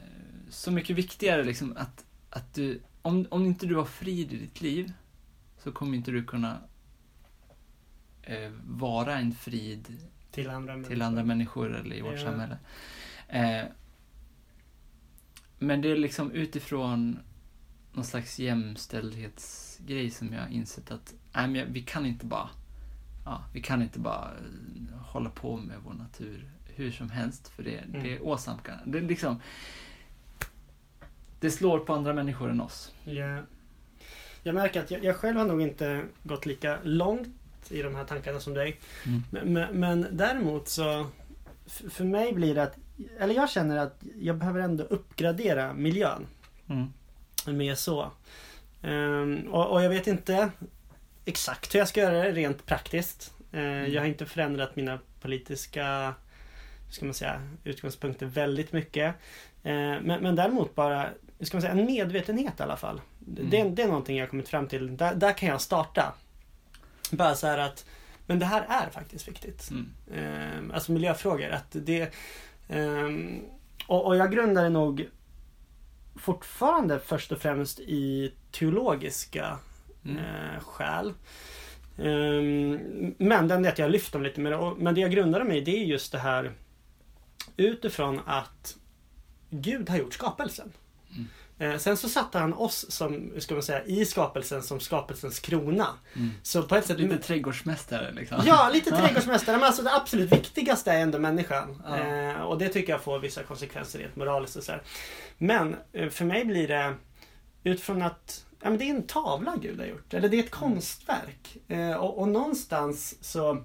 så 0.50 0.72
mycket 0.72 0.96
viktigare. 0.96 1.44
Liksom, 1.44 1.78
att, 1.78 2.06
att 2.30 2.54
du, 2.54 2.82
om, 3.02 3.26
om 3.30 3.46
inte 3.46 3.66
du 3.66 3.76
har 3.76 3.86
frid 3.86 4.34
i 4.34 4.38
ditt 4.38 4.62
liv 4.62 4.94
så 5.64 5.72
kommer 5.72 5.98
inte 5.98 6.12
du 6.12 6.24
kunna 6.24 6.58
eh, 8.22 8.52
vara 8.64 9.18
en 9.18 9.32
frid 9.34 9.98
Till 10.32 10.50
andra 10.50 10.74
till 10.74 10.82
människor. 10.82 11.02
andra 11.06 11.24
människor 11.24 11.76
eller 11.76 11.96
i 11.96 12.02
vårt 12.02 12.20
Ja. 12.20 12.26
samhälle. 12.26 12.58
Eh, 13.28 13.66
men 15.60 15.82
det 15.82 15.92
är 15.92 15.96
liksom 15.96 16.32
utifrån 16.32 17.20
någon 17.94 18.06
slags 18.06 18.40
jämställdhetsgrej 18.40 20.10
som 20.10 20.34
jag 20.34 20.42
har 20.42 20.50
insett 20.50 20.92
att 20.92 21.14
nej, 21.34 21.48
men 21.48 21.74
vi 21.74 21.82
kan 21.82 22.06
inte 22.06 22.26
bara 22.26 22.50
ja, 23.26 23.44
vi 23.54 23.62
kan 23.62 23.82
inte 23.82 24.00
bara 24.00 24.32
eh, 24.32 24.98
hålla 25.00 25.30
på 25.30 25.58
med 25.58 25.78
vår 25.86 25.94
natur 25.94 26.50
hur 26.76 26.92
som 26.92 27.10
helst 27.10 27.48
för 27.48 27.64
det, 27.64 27.78
Mm. 27.78 28.04
det 28.04 28.16
är 28.16 28.24
åsamkande. 28.24 29.00
Det 29.00 29.08
liksom 29.08 29.42
det 31.40 31.52
slår 31.52 31.80
på 31.80 31.94
andra 31.94 32.14
människor 32.14 32.50
än 32.50 32.62
oss. 32.62 32.94
Ja. 33.06 33.42
Jag 34.44 34.56
märker 34.56 34.80
att 34.84 34.92
jag, 34.92 35.04
jag 35.04 35.16
själv 35.16 35.38
har 35.38 35.46
nog 35.46 35.62
inte 35.62 36.04
gått 36.24 36.46
lika 36.46 36.80
långt 36.84 37.28
i 37.70 37.82
de 37.82 37.96
här 37.96 38.06
tankarna 38.06 38.40
som 38.40 38.54
dig. 38.54 38.80
Mm. 39.06 39.24
Men, 39.32 39.54
men, 39.54 39.80
men 39.80 40.18
däremot 40.18 40.68
så 40.68 41.08
för 41.66 42.04
mig 42.04 42.34
blir 42.34 42.56
det 42.56 42.64
att, 42.64 42.78
eller 43.20 43.36
jag 43.36 43.50
känner 43.50 43.78
att 43.78 44.04
jag 44.22 44.38
behöver 44.38 44.60
ändå 44.60 44.84
uppgradera 44.84 45.74
miljön. 45.74 46.28
Mm. 46.70 46.94
Mer 47.58 47.76
så. 47.76 48.12
Ehm, 48.82 49.48
och, 49.52 49.72
och 49.72 49.84
jag 49.84 49.90
vet 49.90 50.08
inte 50.08 50.50
exakt 51.26 51.76
hur 51.76 51.80
jag 51.80 51.88
ska 51.88 52.02
göra 52.02 52.24
det 52.24 52.32
rent 52.32 52.66
praktiskt. 52.66 53.34
Eh, 53.52 53.62
Jag 53.86 54.02
har 54.02 54.08
inte 54.08 54.26
förändrat 54.26 54.76
mina 54.76 55.00
politiska 55.22 56.14
ska 56.90 57.06
man 57.06 57.14
säga, 57.14 57.42
utgångspunkter 57.64 58.26
väldigt 58.26 58.72
mycket. 58.72 59.16
Eh, 59.64 59.74
men, 60.02 60.22
men 60.22 60.36
däremot 60.36 60.76
bara 60.76 61.10
ska 61.42 61.58
man 61.58 61.62
säga, 61.62 61.74
en 61.74 61.86
medvetenhet 61.86 62.60
i 62.60 62.64
alla 62.64 62.78
fall. 62.78 63.02
Mm. 63.28 63.50
Det, 63.50 63.64
det 63.64 63.82
är 63.82 63.88
någonting 63.88 64.18
jag 64.18 64.26
har 64.26 64.30
kommit 64.30 64.50
fram 64.50 64.68
till. 64.68 64.98
Där, 64.98 65.16
där 65.16 65.34
kan 65.34 65.50
jag 65.50 65.62
starta. 65.62 66.14
Bara 67.12 67.36
så 67.36 67.48
här 67.48 67.58
att 67.58 67.86
men 68.26 68.40
det 68.40 68.46
här 68.46 68.66
är 68.70 68.90
faktiskt 68.90 69.28
viktigt. 69.28 69.70
Mm. 69.72 69.90
Eh, 70.14 70.76
alltså 70.76 70.92
miljöfrågor. 70.92 71.50
Att 71.50 71.66
det, 71.72 72.14
ehm, 72.70 73.42
och, 73.88 74.06
och 74.06 74.16
jag 74.16 74.32
grundar 74.32 74.64
det 74.64 74.70
nog 74.70 75.10
fortfarande 76.16 77.00
först 77.00 77.32
och 77.32 77.38
främst 77.42 77.80
i 77.80 78.34
teologiska 78.52 79.58
Mm. 80.06 80.18
eh, 80.18 80.60
skäl. 80.62 81.14
Ehm, 81.98 83.16
men 83.18 83.48
den 83.48 83.66
att 83.66 83.80
jag 83.80 83.92
lyft 83.92 84.14
dem 84.14 84.24
lite 84.24 84.42
mer. 84.42 84.52
Och- 84.58 84.78
Men 84.78 84.96
det 84.96 85.02
jag 85.02 85.12
grundar 85.12 85.40
dem 85.40 85.52
i 85.52 85.62
det 85.62 85.72
är 85.72 85.86
just 85.86 86.12
det 86.12 86.18
här 86.20 86.52
utifrån 87.58 88.20
att 88.26 88.78
Gud 89.50 89.90
har 89.90 89.98
gjort 89.98 90.14
skapelsen. 90.14 90.72
Mm. 91.12 91.28
Eh, 91.60 91.78
Sen 91.78 91.98
så 91.98 92.10
satte 92.10 92.40
han 92.40 92.54
oss 92.54 92.92
som, 92.92 93.32
hur 93.34 93.40
ska 93.40 93.54
man 93.54 93.64
säga, 93.64 93.84
i 93.84 94.06
skapelsen 94.06 94.64
som 94.64 94.80
skapelsens 94.80 95.40
krona. 95.40 95.88
Mm. 96.16 96.30
Så 96.44 96.64
på 96.64 96.76
ett 96.76 96.86
sätt... 96.86 97.00
Lite 97.00 97.18
trädgårdsmästare 97.18 98.12
liksom. 98.12 98.44
Ja, 98.46 98.70
lite 98.74 98.92
trädgårdsmästare. 98.98 99.58
Men 99.58 99.66
alltså 99.66 99.84
det 99.84 99.96
absolut 99.96 100.34
viktigaste 100.34 100.92
är 100.92 101.02
ändå 101.02 101.20
människan. 101.20 101.82
Ja. 101.88 101.98
Eh, 101.98 102.42
och 102.42 102.58
det 102.58 102.70
tycker 102.70 102.94
jag 102.94 103.02
får 103.02 103.20
vissa 103.20 103.44
konsekvenser 103.44 104.00
rent 104.00 104.16
moraliskt 104.16 104.56
och 104.56 104.64
så 104.64 104.72
här. 104.72 104.82
Men 105.38 105.76
eh, 105.94 106.10
för 106.10 106.26
mig 106.26 106.46
blir 106.46 106.68
det 106.68 106.94
utifrån 107.64 108.02
att 108.02 108.46
ja, 108.62 108.70
men 108.70 108.80
det 108.80 108.86
är 108.86 108.90
en 108.90 109.08
tavla 109.08 109.56
Gud 109.62 109.80
har 109.80 109.88
gjort. 109.88 110.14
Eller 110.14 110.30
det 110.30 110.40
är 110.40 110.44
ett 110.44 110.52
konstverk. 110.52 111.58
Eh, 111.68 111.94
och, 111.94 112.18
och 112.20 112.28
någonstans 112.28 113.16
så 113.22 113.64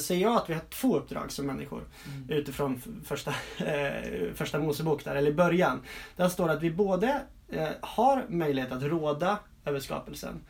ser 0.00 0.16
jag 0.16 0.36
att 0.36 0.50
vi 0.50 0.54
har 0.54 0.62
två 0.70 0.96
uppdrag 0.96 1.32
som 1.32 1.46
människor. 1.46 1.82
Mm. 2.14 2.30
Utifrån 2.38 2.82
första, 3.04 3.30
eh, 3.58 4.32
första 4.34 4.58
Mosebok 4.58 5.04
där, 5.04 5.16
eller 5.16 5.30
i 5.30 5.34
början. 5.34 5.80
Där 6.16 6.28
står 6.28 6.46
det 6.48 6.52
att 6.54 6.62
vi 6.62 6.70
både 6.70 7.20
eh, 7.48 7.68
har 7.80 8.24
möjlighet 8.28 8.72
att 8.72 8.82
råda 8.82 9.38
över 9.64 9.80
skapelsen. 9.80 10.40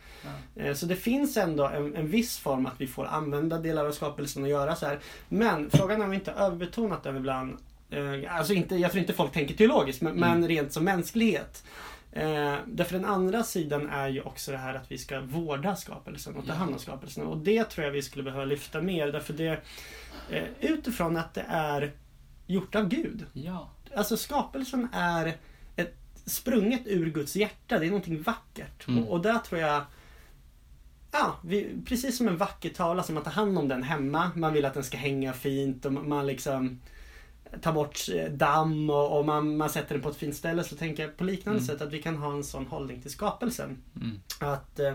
Ja. 0.55 0.61
Eh, 0.63 0.73
Så 0.73 0.85
det 0.85 0.95
finns 0.95 1.37
ändå 1.37 1.65
en, 1.67 1.95
en 1.95 2.07
viss 2.07 2.37
form 2.37 2.65
att 2.65 2.73
vi 2.81 2.87
får 2.87 3.05
använda 3.05 3.57
delar 3.57 3.85
av 3.85 3.91
skapelsen 3.91 4.43
och 4.43 4.49
göra 4.49 4.75
så 4.75 4.85
här. 4.85 4.99
Men 5.29 5.69
frågan 5.69 5.99
är 6.01 6.05
om 6.05 6.09
vi 6.11 6.15
inte 6.17 6.31
överbetonat 6.31 7.03
den 7.03 7.17
ibland. 7.17 7.57
Eh, 7.89 8.37
Alltså 8.37 8.53
inte, 8.53 8.75
jag 8.75 8.91
tror 8.91 9.01
inte 9.01 9.13
folk 9.13 9.31
tänker 9.33 9.55
teologiskt, 9.55 10.01
men, 10.01 10.17
Mm. 10.17 10.39
men 10.39 10.47
rent 10.47 10.73
som 10.73 10.83
mänsklighet. 10.83 11.63
Eh, 12.17 12.55
därför 12.67 12.93
den 12.93 13.05
andra 13.05 13.43
sidan 13.43 13.89
är 13.89 14.07
ju 14.07 14.21
också 14.21 14.51
det 14.51 14.57
här 14.57 14.75
att 14.75 14.91
vi 14.91 14.97
ska 14.97 15.21
vårda 15.21 15.75
skapelsen 15.75 16.35
och 16.35 16.47
ta 16.47 16.53
hand 16.53 16.73
om 16.73 16.79
skapelsen. 16.79 17.23
Och 17.23 17.37
det 17.37 17.63
tror 17.63 17.85
jag 17.85 17.91
vi 17.91 18.01
skulle 18.01 18.23
behöva 18.23 18.45
lyfta 18.45 18.81
mer. 18.81 19.11
Därför 19.11 19.33
det, 19.33 19.61
eh, 20.29 20.43
utifrån 20.59 21.17
att 21.17 21.33
det 21.33 21.45
är 21.47 21.91
gjort 22.47 22.75
av 22.75 22.87
Gud. 22.87 23.25
ja. 23.33 23.69
Alltså 23.95 24.17
skapelsen 24.17 24.87
är 24.93 25.37
ett 25.75 25.95
sprunget 26.25 26.81
ur 26.85 27.09
Guds 27.09 27.35
hjärta. 27.35 27.79
Det 27.79 27.85
är 27.85 27.89
någonting 27.89 28.21
vackert. 28.21 28.87
Mm. 28.87 29.03
Och, 29.03 29.11
och 29.11 29.21
där 29.21 29.39
tror 29.39 29.61
jag 29.61 29.83
Ja, 31.11 31.35
vi, 31.43 31.75
precis 31.85 32.17
som 32.17 32.27
en 32.27 32.37
vacker 32.37 32.69
tavla 32.69 33.03
som 33.03 33.15
man 33.15 33.23
tar 33.23 33.31
hand 33.31 33.57
om 33.57 33.67
den 33.67 33.83
hemma. 33.83 34.31
Man 34.35 34.53
vill 34.53 34.65
att 34.65 34.73
den 34.73 34.83
ska 34.83 34.97
hänga 34.97 35.33
fint 35.33 35.85
och 35.85 35.93
man 35.93 36.27
liksom 36.27 36.79
tar 37.61 37.73
bort 37.73 37.99
eh, 38.15 38.31
damm 38.31 38.89
och, 38.89 39.17
och 39.19 39.25
man, 39.25 39.57
man 39.57 39.69
sätter 39.69 39.95
den 39.95 40.01
på 40.01 40.09
ett 40.09 40.15
fint 40.15 40.35
ställe. 40.35 40.63
Så 40.63 40.75
tänker 40.75 41.03
jag 41.03 41.17
på 41.17 41.23
liknande 41.23 41.59
Mm. 41.59 41.67
sätt 41.67 41.81
att 41.81 41.93
vi 41.93 42.01
kan 42.01 42.17
ha 42.17 42.31
en 42.33 42.43
sån 42.43 42.65
hållning 42.67 43.01
till 43.01 43.11
skapelsen. 43.11 43.77
Mm. 43.95 44.19
Att, 44.39 44.79
eh, 44.79 44.93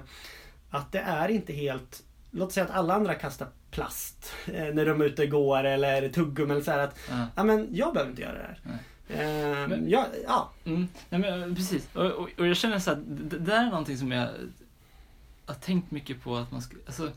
att 0.70 0.92
det 0.92 0.98
är 0.98 1.28
inte 1.28 1.52
helt 1.52 2.02
Låt 2.34 2.52
säga 2.52 2.64
att 2.66 2.70
alla 2.72 2.94
andra 2.94 3.14
kastar 3.14 3.48
plast 3.70 4.32
eh, 4.46 4.74
när 4.74 4.86
de 4.86 5.00
är 5.00 5.04
ute 5.04 5.22
och 5.22 5.28
går 5.28 5.64
eller 5.64 6.08
tuggummi 6.08 6.52
eller 6.52 6.62
så 6.62 6.70
här 6.70 6.78
att 6.78 6.98
Ja. 7.10 7.26
Ja 7.36 7.44
men 7.44 7.68
jag 7.72 7.92
behöver 7.92 8.10
inte 8.10 8.22
göra 8.22 8.32
det 8.34 8.56
här. 8.64 8.78
Eh, 9.08 9.68
Men- 9.68 9.90
ja, 9.90 10.06
ja. 10.26 10.50
Mm. 10.64 10.88
Nej, 11.10 11.20
men, 11.20 11.54
precis. 11.54 11.88
Och, 11.94 12.04
och, 12.10 12.28
och 12.38 12.46
jag 12.46 12.56
känner 12.56 12.78
så 12.78 12.90
att 12.90 12.98
det, 13.06 13.38
det 13.38 13.38
där 13.38 13.60
är 13.66 13.70
någonting 13.70 13.98
som 13.98 14.12
jag 14.12 14.28
har 15.46 15.54
tänkt 15.54 15.90
mycket 15.90 16.22
på 16.22 16.36
att 16.36 16.50
man 16.52 16.62
ska, 16.62 16.76
alltså, 16.86 17.10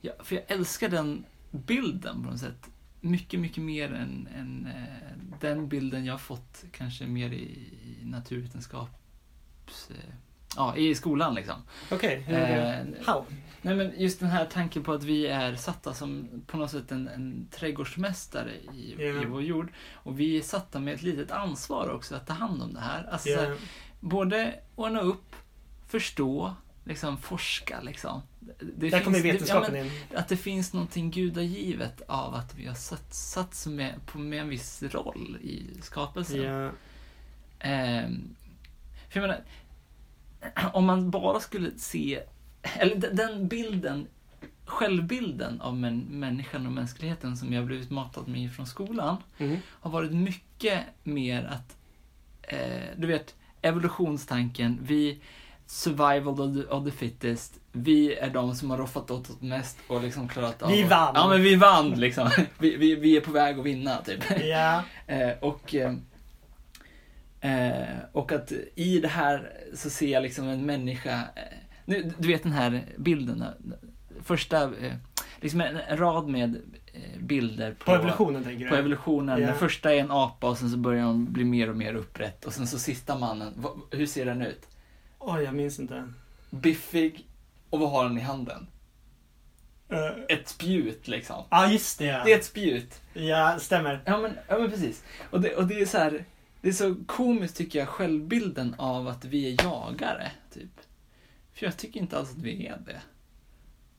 ja, 0.00 0.12
för 0.22 0.34
jag 0.34 0.44
älskar 0.48 0.88
den 0.88 1.24
bilden 1.50 2.22
på 2.24 2.30
något 2.30 2.40
sätt. 2.40 2.68
Mycket, 3.00 3.40
mycket 3.40 3.62
mer 3.64 3.92
än, 3.94 4.28
än 4.36 4.66
eh, 4.66 5.38
den 5.40 5.68
bilden 5.68 6.04
jag 6.04 6.14
har 6.14 6.18
fått 6.18 6.64
kanske 6.72 7.06
mer 7.06 7.30
i, 7.32 7.42
i 7.42 8.04
naturvetenskaps... 8.04 9.90
Eh, 9.90 10.14
ja, 10.56 10.76
i 10.76 10.94
skolan 10.94 11.34
liksom. 11.34 11.62
Okej, 11.90 12.24
det? 12.28 12.36
Eh, 12.36 13.06
How? 13.06 13.24
Nej 13.62 13.74
men 13.76 13.92
just 14.00 14.20
den 14.20 14.28
här 14.28 14.44
tanken 14.44 14.82
på 14.82 14.92
att 14.92 15.02
vi 15.04 15.26
är 15.26 15.54
satta 15.56 15.94
som 15.94 16.28
på 16.46 16.56
något 16.56 16.70
sätt 16.70 16.92
en, 16.92 17.08
en 17.08 17.48
trädgårdsmästare 17.50 18.50
i, 18.54 18.94
Ja. 18.98 19.22
i 19.22 19.24
vår 19.24 19.42
jord. 19.42 19.72
Och 19.92 20.20
vi 20.20 20.38
är 20.38 20.42
satta 20.42 20.80
med 20.80 20.94
ett 20.94 21.02
litet 21.02 21.30
ansvar 21.30 21.88
också 21.90 22.14
att 22.14 22.26
ta 22.26 22.32
hand 22.32 22.62
om 22.62 22.74
det 22.74 22.80
här. 22.80 23.08
Alltså, 23.12 23.28
Ja, 23.28 23.54
både 24.00 24.54
ordna 24.74 25.00
upp, 25.00 25.36
förstå, 25.86 26.54
liksom 26.88 27.18
forska 27.18 27.80
liksom. 27.80 28.22
Det 28.76 28.88
där 28.90 29.00
kommer 29.00 29.16
det- 29.18 29.32
vetenskapen 29.32 29.74
ja, 29.74 29.84
in. 29.84 29.90
men, 30.10 30.18
Att 30.18 30.28
det 30.28 30.36
finns 30.36 30.72
någonting 30.72 31.10
gudagivet 31.10 32.02
av 32.08 32.34
att 32.34 32.54
vi 32.54 32.66
har 32.66 32.74
satt, 32.74 33.14
satts 33.14 33.66
med, 33.66 33.94
på, 34.06 34.18
med 34.18 34.40
en 34.40 34.48
viss 34.48 34.82
roll 34.82 35.38
i 35.42 35.66
skapelsen. 35.82 36.42
Ja, 36.42 36.70
Ehm, 37.60 38.34
för 39.10 39.20
jag 39.20 39.28
menar, 39.28 39.44
om 40.72 40.84
man 40.84 41.10
bara 41.10 41.40
skulle 41.40 41.70
se, 41.78 42.20
eller 42.62 42.96
den 42.96 43.48
bilden 43.48 44.06
självbilden 44.64 45.60
av 45.60 45.76
män, 45.76 45.98
människan 45.98 46.66
och 46.66 46.72
mänskligheten 46.72 47.36
som 47.36 47.52
jag 47.52 47.66
blivit 47.66 47.90
matad 47.90 48.28
med 48.28 48.52
från 48.52 48.66
skolan 48.66 49.16
Mm. 49.38 49.56
har 49.66 49.90
varit 49.90 50.12
mycket 50.12 50.80
mer 51.02 51.44
att, 51.44 51.76
eh, 52.42 52.88
du 52.96 53.06
vet, 53.06 53.34
evolutionstanken, 53.62 54.78
vi, 54.82 55.20
survival 55.70 56.40
of 56.40 56.54
the, 56.54 56.74
of 56.74 56.84
the 56.84 56.90
fittest, 56.90 57.60
vi 57.72 58.14
är 58.14 58.30
de 58.30 58.54
som 58.54 58.70
har 58.70 58.78
roffat 58.78 59.10
åt 59.10 59.30
oss 59.30 59.40
mest 59.40 59.78
och 59.86 60.02
liksom 60.02 60.28
klarat 60.28 60.62
av 60.62 60.70
Vi 60.70 60.82
vann. 60.82 61.12
Ja 61.14 61.28
men 61.28 61.42
vi 61.42 61.56
vann 61.56 61.90
liksom. 61.90 62.30
Vi, 62.58 62.76
vi, 62.76 62.94
vi 62.94 63.16
är 63.16 63.20
på 63.20 63.30
väg 63.30 63.58
att 63.58 63.64
vinna 63.64 63.96
typ. 63.96 64.24
Ja. 64.44 64.82
Eh, 65.06 65.30
och, 65.40 65.74
eh, 65.74 65.94
eh, 67.40 67.96
och 68.12 68.32
att 68.32 68.52
i 68.74 69.00
det 69.00 69.08
här 69.08 69.52
så 69.74 69.90
ser 69.90 70.08
jag 70.08 70.22
liksom 70.22 70.48
en 70.48 70.66
människa, 70.66 71.24
nu, 71.84 72.12
du 72.18 72.28
vet 72.28 72.42
den 72.42 72.52
här 72.52 72.84
bilden, 72.96 73.44
första, 74.22 74.72
liksom 75.40 75.60
en, 75.60 75.76
en 75.76 75.96
rad 75.96 76.28
med 76.28 76.60
bilder 77.18 77.72
på, 77.72 77.84
På 77.84 77.92
evolutionen 77.92 78.44
tänker 78.44 78.64
du? 78.64 78.70
på 78.70 78.76
evolutionen. 78.76 79.40
Ja. 79.40 79.46
Den 79.46 79.56
första 79.56 79.94
är 79.94 79.98
en 79.98 80.10
apa 80.10 80.48
och 80.48 80.58
sen 80.58 80.70
så 80.70 80.76
börjar 80.76 81.02
han 81.02 81.32
bli 81.32 81.44
mer 81.44 81.70
och 81.70 81.76
mer 81.76 81.94
upprätt. 81.94 82.44
Och 82.44 82.52
sen 82.52 82.66
så 82.66 82.78
sista 82.78 83.18
mannen, 83.18 83.64
hur 83.90 84.06
ser 84.06 84.24
den 84.24 84.42
ut? 84.42 84.68
Oj, 85.18 85.42
jag 85.42 85.54
minns 85.54 85.78
inte. 85.78 86.12
Biffig, 86.50 87.26
och 87.70 87.80
vad 87.80 87.90
har 87.90 88.04
han 88.04 88.18
i 88.18 88.20
handen? 88.20 88.66
Ja, 89.88 90.14
Ett 90.28 90.48
spjut 90.48 91.08
liksom. 91.08 91.44
just 91.70 91.98
det. 91.98 92.22
Det 92.24 92.32
är 92.32 92.38
ett 92.38 92.44
spjut. 92.44 93.00
Ja, 93.14 93.58
stämmer. 93.58 94.02
Ja 94.06 94.18
men, 94.18 94.32
ja, 94.48 94.58
men 94.58 94.70
precis. 94.70 95.04
Och 95.30 95.40
det, 95.40 95.54
och 95.56 95.66
det 95.66 95.80
är 95.80 95.86
så 95.86 95.98
här, 95.98 96.24
det 96.60 96.68
är 96.68 96.72
så 96.72 96.94
komiskt 97.06 97.56
tycker 97.56 97.78
jag, 97.78 97.88
självbilden 97.88 98.74
av 98.78 99.08
att 99.08 99.24
vi 99.24 99.52
är 99.54 99.64
jagare, 99.64 100.30
typ. 100.54 100.80
För 101.52 101.66
jag 101.66 101.76
tycker 101.76 102.00
inte 102.00 102.18
alls 102.18 102.30
att 102.30 102.42
vi 102.42 102.66
är 102.66 102.78
det. 102.86 103.00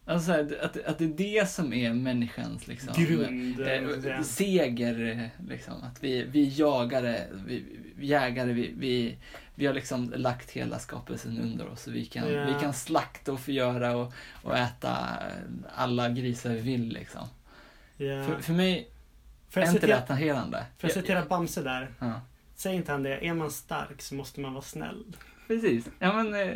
Alltså 0.05 0.25
så 0.25 0.31
här, 0.31 0.59
att, 0.63 0.77
att 0.85 0.97
det 0.97 1.03
är 1.05 1.07
det 1.41 1.49
som 1.49 1.73
är 1.73 1.93
människans 1.93 2.67
liksom, 2.67 2.93
Grund. 3.05 3.59
eh, 4.07 4.21
seger, 4.21 5.29
liksom. 5.49 5.73
Att 5.83 6.03
vi, 6.03 6.23
vi 6.23 6.47
jagare, 6.47 7.27
vi 7.45 7.78
jägare, 8.01 8.53
vi, 8.53 8.73
vi, 8.77 9.17
vi 9.55 9.65
har 9.65 9.73
liksom 9.73 10.13
lagt 10.15 10.51
hela 10.51 10.79
skapelsen 10.79 11.39
under 11.39 11.67
oss. 11.67 11.87
Vi, 11.87 12.05
kan, 12.05 12.31
Ja. 12.33 12.45
vi 12.45 12.53
kan 12.61 12.73
slakta 12.73 13.33
och 13.33 13.39
förgöra 13.39 13.97
och, 13.97 14.13
och 14.43 14.57
äta 14.57 14.97
alla 15.75 16.09
grisar 16.09 16.49
vi 16.49 16.59
vill 16.61 16.87
liksom. 16.89 17.27
ja. 17.97 18.23
För, 18.23 18.39
för 18.39 18.53
mig 18.53 18.89
För 19.49 19.61
är 19.61 19.71
inte 19.71 19.87
det 19.87 19.97
attraherande. 19.97 20.65
för 20.77 20.87
att 20.87 20.95
Jag- 20.95 21.03
citera 21.03 21.25
Bamse 21.25 21.61
där. 21.61 21.91
Ja, 21.99 22.21
Säger 22.55 22.75
inte 22.75 22.91
han 22.91 23.03
det? 23.03 23.25
Är 23.27 23.33
man 23.33 23.51
stark 23.51 24.01
så 24.01 24.15
måste 24.15 24.39
man 24.39 24.53
vara 24.53 24.63
snäll. 24.63 25.03
precis. 25.47 25.85
Ja, 25.99 26.23
men, 26.23 26.55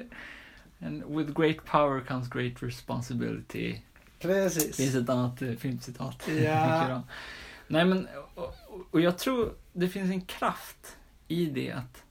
and 0.81 1.03
with 1.17 1.39
great 1.39 1.65
power 1.65 2.01
comes 2.05 2.29
great 2.29 2.63
responsibility. 2.63 3.77
Precis. 4.19 4.77
Finns 4.77 4.95
ett 4.95 5.09
annat 5.09 5.41
eh, 5.41 5.51
filmcitat. 5.51 6.27
Ja. 6.43 7.03
Nej, 7.67 7.85
men, 7.85 8.07
och- 8.35 8.55
och 8.91 9.01
jag 9.01 9.17
tror 9.17 9.53
det 9.73 9.87
finns 9.89 10.11
en 10.11 10.21
kraft 10.21 10.97
i 11.27 11.45
det 11.45 11.71
att 11.71 12.03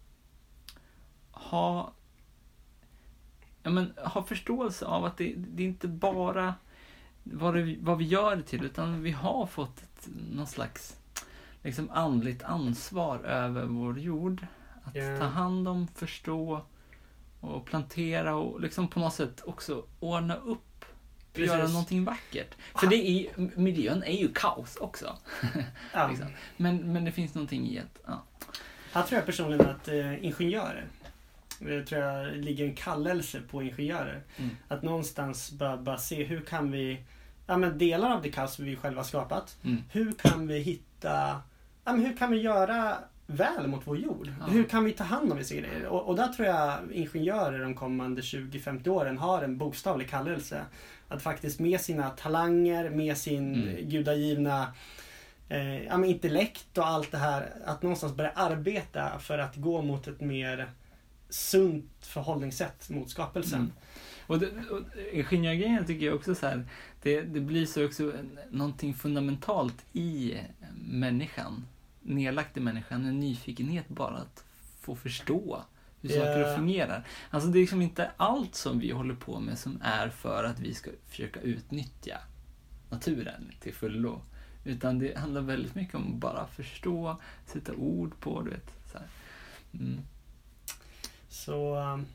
ha, 1.30 1.92
ja, 3.62 3.70
men, 3.70 3.92
ha 4.04 4.22
förståelse 4.24 4.86
av 4.86 5.04
att 5.04 5.16
det, 5.16 5.34
det 5.36 5.62
är 5.62 5.66
inte 5.66 5.88
bara 5.88 6.54
vad, 7.22 7.54
det, 7.54 7.76
vad 7.80 7.98
vi 7.98 8.04
gör 8.04 8.36
det 8.36 8.42
till, 8.42 8.64
utan 8.64 9.02
vi 9.02 9.10
har 9.10 9.46
fått 9.46 9.82
ett, 9.82 10.08
någon 10.30 10.46
slags 10.46 10.96
liksom, 11.62 11.90
andligt 11.90 12.42
ansvar 12.42 13.18
över 13.18 13.64
vår 13.64 13.98
jord. 13.98 14.46
Att 14.84 14.94
Ja. 14.94 15.18
ta 15.18 15.24
hand 15.24 15.68
om, 15.68 15.88
förstå 15.88 16.66
och 17.40 17.64
plantera 17.64 18.34
och 18.36 18.60
liksom 18.60 18.88
på 18.88 19.00
något 19.00 19.14
sätt 19.14 19.40
också 19.46 19.86
ordna 20.00 20.34
upp 20.36 20.84
och 21.28 21.32
Precis. 21.32 21.52
göra 21.54 21.68
någonting 21.68 22.04
vackert. 22.04 22.54
För 22.74 22.86
det 22.86 22.96
är, 22.96 23.12
ju- 23.12 23.50
miljön 23.56 24.02
är 24.02 24.16
ju 24.18 24.32
kaos 24.34 24.76
också. 24.76 25.16
Ja. 25.94 26.08
Liksom. 26.08 26.26
Men, 26.56 26.92
men 26.92 27.04
det 27.04 27.12
finns 27.12 27.34
någonting 27.34 27.66
i 27.68 27.78
att, 27.78 27.98
ja. 28.06 28.22
Här 28.92 29.02
tror 29.02 29.18
jag 29.18 29.26
personligen 29.26 29.66
att 29.66 29.88
eh, 29.88 30.24
ingenjörer, 30.24 30.84
det 31.58 31.82
tror 31.86 32.00
jag 32.00 32.36
ligger 32.36 32.64
en 32.64 32.74
kallelse 32.74 33.40
på 33.50 33.62
ingenjörer. 33.62 34.20
Mm. 34.36 34.50
Att 34.68 34.82
någonstans 34.82 35.52
bara, 35.52 35.76
bara 35.76 35.98
se 35.98 36.24
hur 36.24 36.40
kan 36.40 36.70
vi, 36.70 37.00
ja 37.46 37.56
men 37.56 37.78
delar 37.78 38.10
av 38.10 38.22
det 38.22 38.30
kaos 38.30 38.58
vi 38.58 38.76
själva 38.76 39.04
skapat, 39.04 39.56
Mm. 39.64 39.82
hur 39.90 40.12
kan 40.12 40.46
vi 40.46 40.58
hitta, 40.58 41.40
ja 41.84 41.92
men 41.92 42.00
hur 42.06 42.16
kan 42.16 42.30
vi 42.30 42.40
göra 42.40 42.94
väl 43.26 43.66
mot 43.66 43.82
vår 43.86 43.98
jord? 43.98 44.32
Ja. 44.40 44.46
Hur 44.46 44.64
kan 44.64 44.84
vi 44.84 44.92
ta 44.92 45.04
hand 45.04 45.32
om 45.32 45.38
vissa 45.38 45.54
grejer? 45.54 45.86
Och, 45.86 46.08
och 46.08 46.16
där 46.16 46.28
tror 46.28 46.48
jag 46.48 46.78
ingenjörer 46.92 47.58
de 47.62 47.74
kommande 47.74 48.20
20-50 48.20 48.88
åren 48.88 49.18
har 49.18 49.42
en 49.42 49.58
bokstavlig 49.58 50.10
kallelse. 50.10 50.60
Att 51.08 51.22
faktiskt 51.22 51.60
med 51.60 51.80
sina 51.80 52.10
talanger, 52.10 52.90
med 52.90 53.16
sin 53.16 53.54
Mm. 53.54 53.88
gudagivna 53.90 54.72
eh, 55.52 55.82
ja, 55.84 56.04
intellekt 56.04 56.78
och 56.78 56.86
allt 56.86 57.10
det 57.10 57.18
här, 57.18 57.52
att 57.64 57.82
någonstans 57.82 58.16
börja 58.16 58.30
arbeta 58.30 59.18
för 59.18 59.38
att 59.38 59.56
gå 59.56 59.82
mot 59.82 60.08
ett 60.08 60.20
mer 60.20 60.70
sunt 61.28 61.90
förhållningssätt 62.00 62.90
mot 62.90 63.10
skapelsen. 63.10 63.60
Mm. 63.60 63.72
Och, 64.26 64.38
det, 64.38 64.48
ingenjörgrejen 65.12 65.86
tycker 65.86 66.06
jag 66.06 66.14
också 66.14 66.34
så 66.34 66.46
här, 66.46 66.66
det, 67.02 67.20
det 67.22 67.40
blir 67.40 67.66
så 67.66 67.84
också 67.84 68.12
någonting 68.50 68.94
fundamentalt 68.94 69.84
i 69.92 70.34
människan, 70.84 71.66
nedlagt 72.02 72.56
i 72.56 72.60
människan, 72.60 73.04
en 73.04 73.20
nyfikenhet 73.20 73.88
bara 73.88 74.16
att 74.16 74.44
få 74.80 74.96
förstå 74.96 75.62
hur 76.00 76.08
saker 76.08 76.38
Ja. 76.38 76.50
och 76.50 76.56
fungerar. 76.56 77.06
Alltså 77.30 77.48
det 77.48 77.58
är 77.58 77.60
liksom 77.60 77.82
inte 77.82 78.10
allt 78.16 78.54
som 78.54 78.78
vi 78.78 78.90
håller 78.90 79.14
på 79.14 79.40
med 79.40 79.58
som 79.58 79.78
är 79.82 80.08
för 80.08 80.44
att 80.44 80.60
vi 80.60 80.74
ska 80.74 80.90
försöka 81.08 81.40
utnyttja 81.40 82.18
naturen 82.90 83.52
till 83.60 83.74
fullo. 83.74 84.20
Utan 84.64 84.98
det 84.98 85.18
handlar 85.18 85.40
väldigt 85.40 85.74
mycket 85.74 85.94
om 85.94 86.12
att 86.14 86.20
bara 86.20 86.46
förstå, 86.46 87.16
sätta 87.46 87.72
ord 87.72 88.20
på, 88.20 88.42
du 88.42 88.50
vet. 88.50 88.70
Så. 88.92 88.98
Mm. 89.78 90.00
Så, 91.28 91.76
um, 91.76 92.06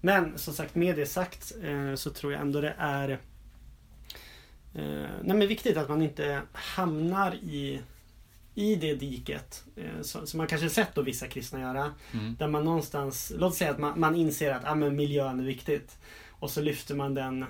men 0.00 0.38
som 0.38 0.54
sagt, 0.54 0.74
med 0.74 0.96
det 0.96 1.06
sagt 1.06 1.52
eh, 1.62 1.94
så 1.94 2.10
tror 2.10 2.32
jag 2.32 2.40
ändå 2.42 2.60
det 2.60 2.74
är 2.78 3.08
eh, 4.74 5.08
nej, 5.22 5.36
men 5.36 5.48
viktigt 5.48 5.76
att 5.76 5.88
man 5.88 6.02
inte 6.02 6.42
hamnar 6.52 7.34
i, 7.34 7.80
i 8.54 8.76
det 8.76 8.94
diket 8.94 9.64
eh, 9.76 10.02
som, 10.02 10.26
som 10.26 10.38
man 10.38 10.46
kanske 10.46 10.70
sett 10.70 10.94
då 10.94 11.02
vissa 11.02 11.26
kristna 11.26 11.60
göra. 11.60 11.94
Mm. 12.12 12.36
Där 12.38 12.48
man 12.48 12.64
någonstans, 12.64 13.32
låt 13.36 13.54
säga 13.54 13.70
att 13.70 13.78
man, 13.78 14.00
man 14.00 14.16
inser 14.16 14.50
att 14.52 14.64
ah, 14.64 14.74
men 14.74 14.96
miljön 14.96 15.40
är 15.40 15.44
viktigt. 15.44 15.98
Och 16.30 16.50
så 16.50 16.60
lyfter 16.60 16.94
man 16.94 17.14
den 17.14 17.44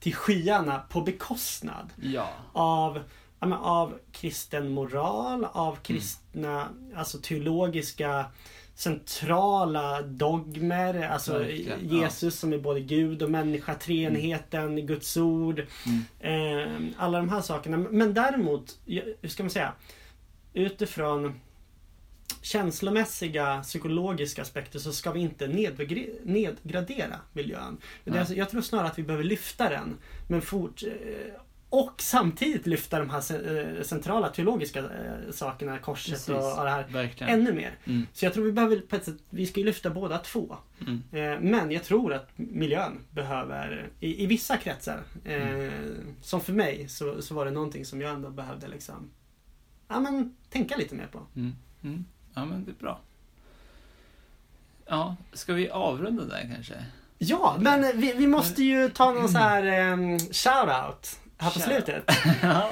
till 0.00 0.14
skyarna 0.14 0.78
på 0.78 1.00
bekostnad 1.00 1.90
Ja. 1.96 2.28
av, 2.52 3.00
ja, 3.50 3.58
av 3.58 3.98
kristen 4.12 4.68
moral, 4.68 5.46
av 5.52 5.76
kristna, 5.76 6.68
alltså 6.94 7.18
teologiska 7.18 8.26
centrala 8.74 10.02
dogmer. 10.02 11.08
Alltså 11.08 11.38
Verkligen, 11.38 11.88
ja. 11.88 12.02
Jesus 12.02 12.38
som 12.38 12.52
är 12.52 12.58
både 12.58 12.80
Gud 12.80 13.22
och 13.22 13.30
människa, 13.30 13.74
treenigheten, 13.74 14.86
Guds 14.86 15.16
ord. 15.16 15.66
Mm. 15.86 16.90
Eh, 16.90 16.94
alla 16.96 17.18
de 17.18 17.28
här 17.28 17.40
sakerna. 17.40 17.76
Men 17.76 18.14
däremot, 18.14 18.78
ja, 18.84 19.02
hur 19.20 19.28
ska 19.28 19.42
man 19.42 19.50
säga? 19.50 19.72
Utifrån 20.52 21.40
känslomässiga, 22.42 23.62
psykologiska 23.62 24.42
aspekter 24.42 24.78
så 24.78 24.92
ska 24.92 25.12
vi 25.12 25.20
inte 25.20 25.46
nedgradera 26.24 27.16
miljön. 27.32 27.76
Alltså, 28.12 28.34
jag 28.34 28.50
tror 28.50 28.60
snarare 28.60 28.86
att 28.86 28.98
vi 28.98 29.02
behöver 29.02 29.24
lyfta 29.24 29.68
den. 29.68 29.98
Men 30.28 30.42
fort, 30.42 30.82
och 31.72 32.02
samtidigt 32.02 32.66
lyfta 32.66 32.98
de 32.98 33.10
här 33.10 33.18
eh, 33.76 33.82
centrala 33.82 34.28
teologiska 34.28 34.78
eh, 34.78 35.30
sakerna, 35.32 35.78
korset 35.78 36.12
Precis. 36.14 36.28
och, 36.28 36.64
det 36.64 36.70
här 36.70 36.86
Verkligen. 36.88 37.32
ännu 37.40 37.52
mer. 37.52 37.78
Mm. 37.84 38.06
Så 38.12 38.24
jag 38.24 38.34
tror 38.34 38.44
vi 38.44 38.52
behöver 38.52 38.80
på 38.80 38.96
ett 38.96 39.04
sätt, 39.04 39.16
vi 39.30 39.46
ska 39.46 39.60
ju 39.60 39.66
lyfta 39.66 39.90
båda 39.90 40.18
två. 40.18 40.56
Mm. 40.80 41.02
Eh, 41.12 41.40
Men 41.50 41.70
jag 41.70 41.84
tror 41.84 42.12
att 42.14 42.30
miljön 42.34 42.98
behöver, 43.10 43.88
i, 44.00 44.22
i 44.22 44.26
vissa 44.26 44.56
kretsar, 44.56 45.00
eh, 45.24 45.42
Mm. 45.48 45.70
som 46.22 46.40
för 46.40 46.52
mig, 46.52 46.88
så, 46.88 47.22
så 47.22 47.34
var 47.34 47.44
det 47.44 47.50
någonting 47.50 47.84
som 47.84 48.00
jag 48.00 48.10
ändå 48.14 48.30
behövde 48.30 48.68
liksom, 48.68 49.10
ja 49.88 50.00
men 50.00 50.36
tänka 50.50 50.76
lite 50.76 50.94
mer 50.94 51.06
på. 51.12 51.18
Mm. 51.36 51.52
Mm. 51.84 52.04
Ja, 52.34 52.44
men 52.44 52.64
det 52.64 52.70
är 52.70 52.74
bra. 52.80 53.00
Ja, 54.86 55.16
ska 55.32 55.52
vi 55.52 55.70
avrunda 55.70 56.24
där 56.24 56.50
kanske? 56.54 56.74
Ja, 57.18 57.56
men 57.60 58.00
vi, 58.00 58.12
vi 58.12 58.26
måste 58.26 58.62
ju 58.62 58.88
ta 58.88 59.12
någon 59.12 59.28
så 59.28 59.38
här 59.38 59.62
eh, 59.64 59.96
shout-out 60.16 61.18
här 61.42 61.50
på 61.50 61.58
slutet. 61.60 62.04
ja. 62.42 62.70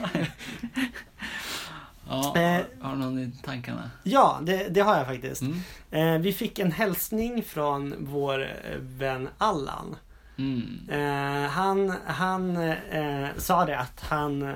ja, 2.08 2.36
Eh. 2.36 2.60
har, 2.80 2.92
du 2.92 2.98
någon 2.98 3.18
i 3.18 3.32
tankarna? 3.44 3.90
Ja, 4.02 4.38
det, 4.42 4.68
det 4.68 4.80
har 4.80 4.96
jag 4.96 5.06
faktiskt. 5.06 5.42
Mm. 5.42 5.60
Eh, 5.90 6.20
vi 6.20 6.32
fick 6.32 6.58
en 6.58 6.72
hälsning 6.72 7.42
från 7.44 7.94
vår 7.98 8.46
vän 8.78 9.28
Allan. 9.38 9.96
Mm. 10.38 10.88
Eh, 10.90 11.50
han 11.50 11.94
han 12.06 12.56
eh, 12.70 13.28
sa 13.36 13.64
det 13.64 13.78
att 13.78 14.00
han, 14.08 14.54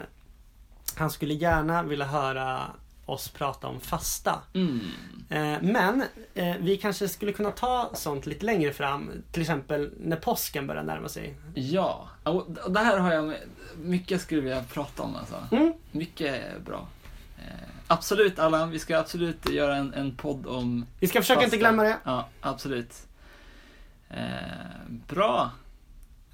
han 0.97 1.11
skulle 1.11 1.35
gärna 1.35 1.83
vilja 1.83 2.07
höra 2.07 2.61
oss 3.07 3.29
prata 3.29 3.67
om 3.67 3.81
fasta. 3.81 4.43
Mm. 4.55 4.81
Eh, 5.29 5.63
men 5.63 6.05
eh, 6.35 6.57
vi 6.61 6.77
kanske 6.77 7.09
skulle 7.09 7.33
kunna 7.33 7.51
ta 7.51 7.91
sånt 7.95 8.27
lite 8.27 8.47
längre 8.47 8.73
fram. 8.73 9.11
Till 9.33 9.43
exempel 9.43 9.93
när 10.01 10.17
påsken 10.17 10.67
börjar 10.67 10.83
närma 10.83 11.09
sig. 11.09 11.37
Ja, 11.55 12.09
och 12.25 12.47
det 12.71 12.81
här 12.81 12.99
har 12.99 13.13
jag 13.13 13.35
mycket 13.77 14.21
skulle 14.21 14.41
vilja 14.41 14.63
prata 14.63 15.03
om 15.03 15.17
alltså. 15.17 15.47
Mm. 15.51 15.73
Mycket 15.93 16.65
bra. 16.65 16.87
Eh, 17.39 17.69
absolut 17.87 18.39
Allan, 18.39 18.71
vi 18.71 18.79
ska 18.79 18.99
absolut 18.99 19.51
göra 19.51 19.77
en, 19.77 19.95
en 19.95 20.17
podd 20.17 20.47
om 20.47 20.87
Vi 21.01 21.07
ska 21.07 21.21
försöka 21.21 21.41
fasta. 21.41 21.45
inte 21.45 21.57
glömma 21.57 21.83
det. 21.83 21.97
Ja, 22.05 22.29
absolut. 22.41 23.07
Bra. 25.09 25.51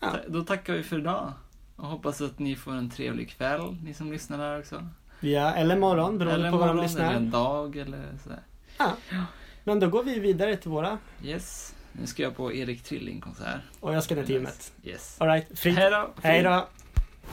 Ja. 0.01 0.17
Då 0.29 0.45
tackar 0.45 0.73
vi 0.73 0.83
för 0.83 0.99
idag. 0.99 1.33
Och 1.77 1.87
hoppas 1.87 2.21
att 2.21 2.39
ni 2.39 2.57
får 2.57 2.73
en 2.73 2.91
trevlig 2.91 3.31
kväll, 3.31 3.77
ni 3.85 3.95
som 3.95 4.13
lyssnar 4.13 4.39
här 4.39 4.59
också. 4.59 4.89
Ja, 5.21 5.55
eller 5.55 5.77
morgon 5.77 6.19
beroende 6.19 6.41
eller 6.41 6.51
på 6.51 6.57
vad 6.57 6.69
de 6.69 6.77
lyssnar. 6.83 7.05
eller 7.05 7.17
en 7.17 7.31
dag 7.31 7.77
eller 7.77 8.03
sådär. 8.23 8.41
Ja. 8.79 8.93
Men 9.65 9.81
då 9.81 9.89
går 9.89 10.03
vi 10.03 10.19
vidare 10.19 10.57
till 10.57 10.71
våra. 10.71 10.99
Yes. 11.25 11.75
Nu 11.93 12.07
ska 12.07 12.23
jag 12.23 12.37
på 12.37 12.53
Erik 12.53 12.83
Trilling 12.83 13.21
konsert. 13.21 13.61
Och 13.81 13.95
jag 13.95 14.05
ska 14.05 14.15
ner 14.15 14.25
till 14.25 14.35
gymmet. 14.35 14.73
Yes. 14.85 15.17
Alright. 15.21 15.65
Hej 15.65 15.91
då. 15.91 16.11
Hej 16.23 16.43
då. 16.43 16.69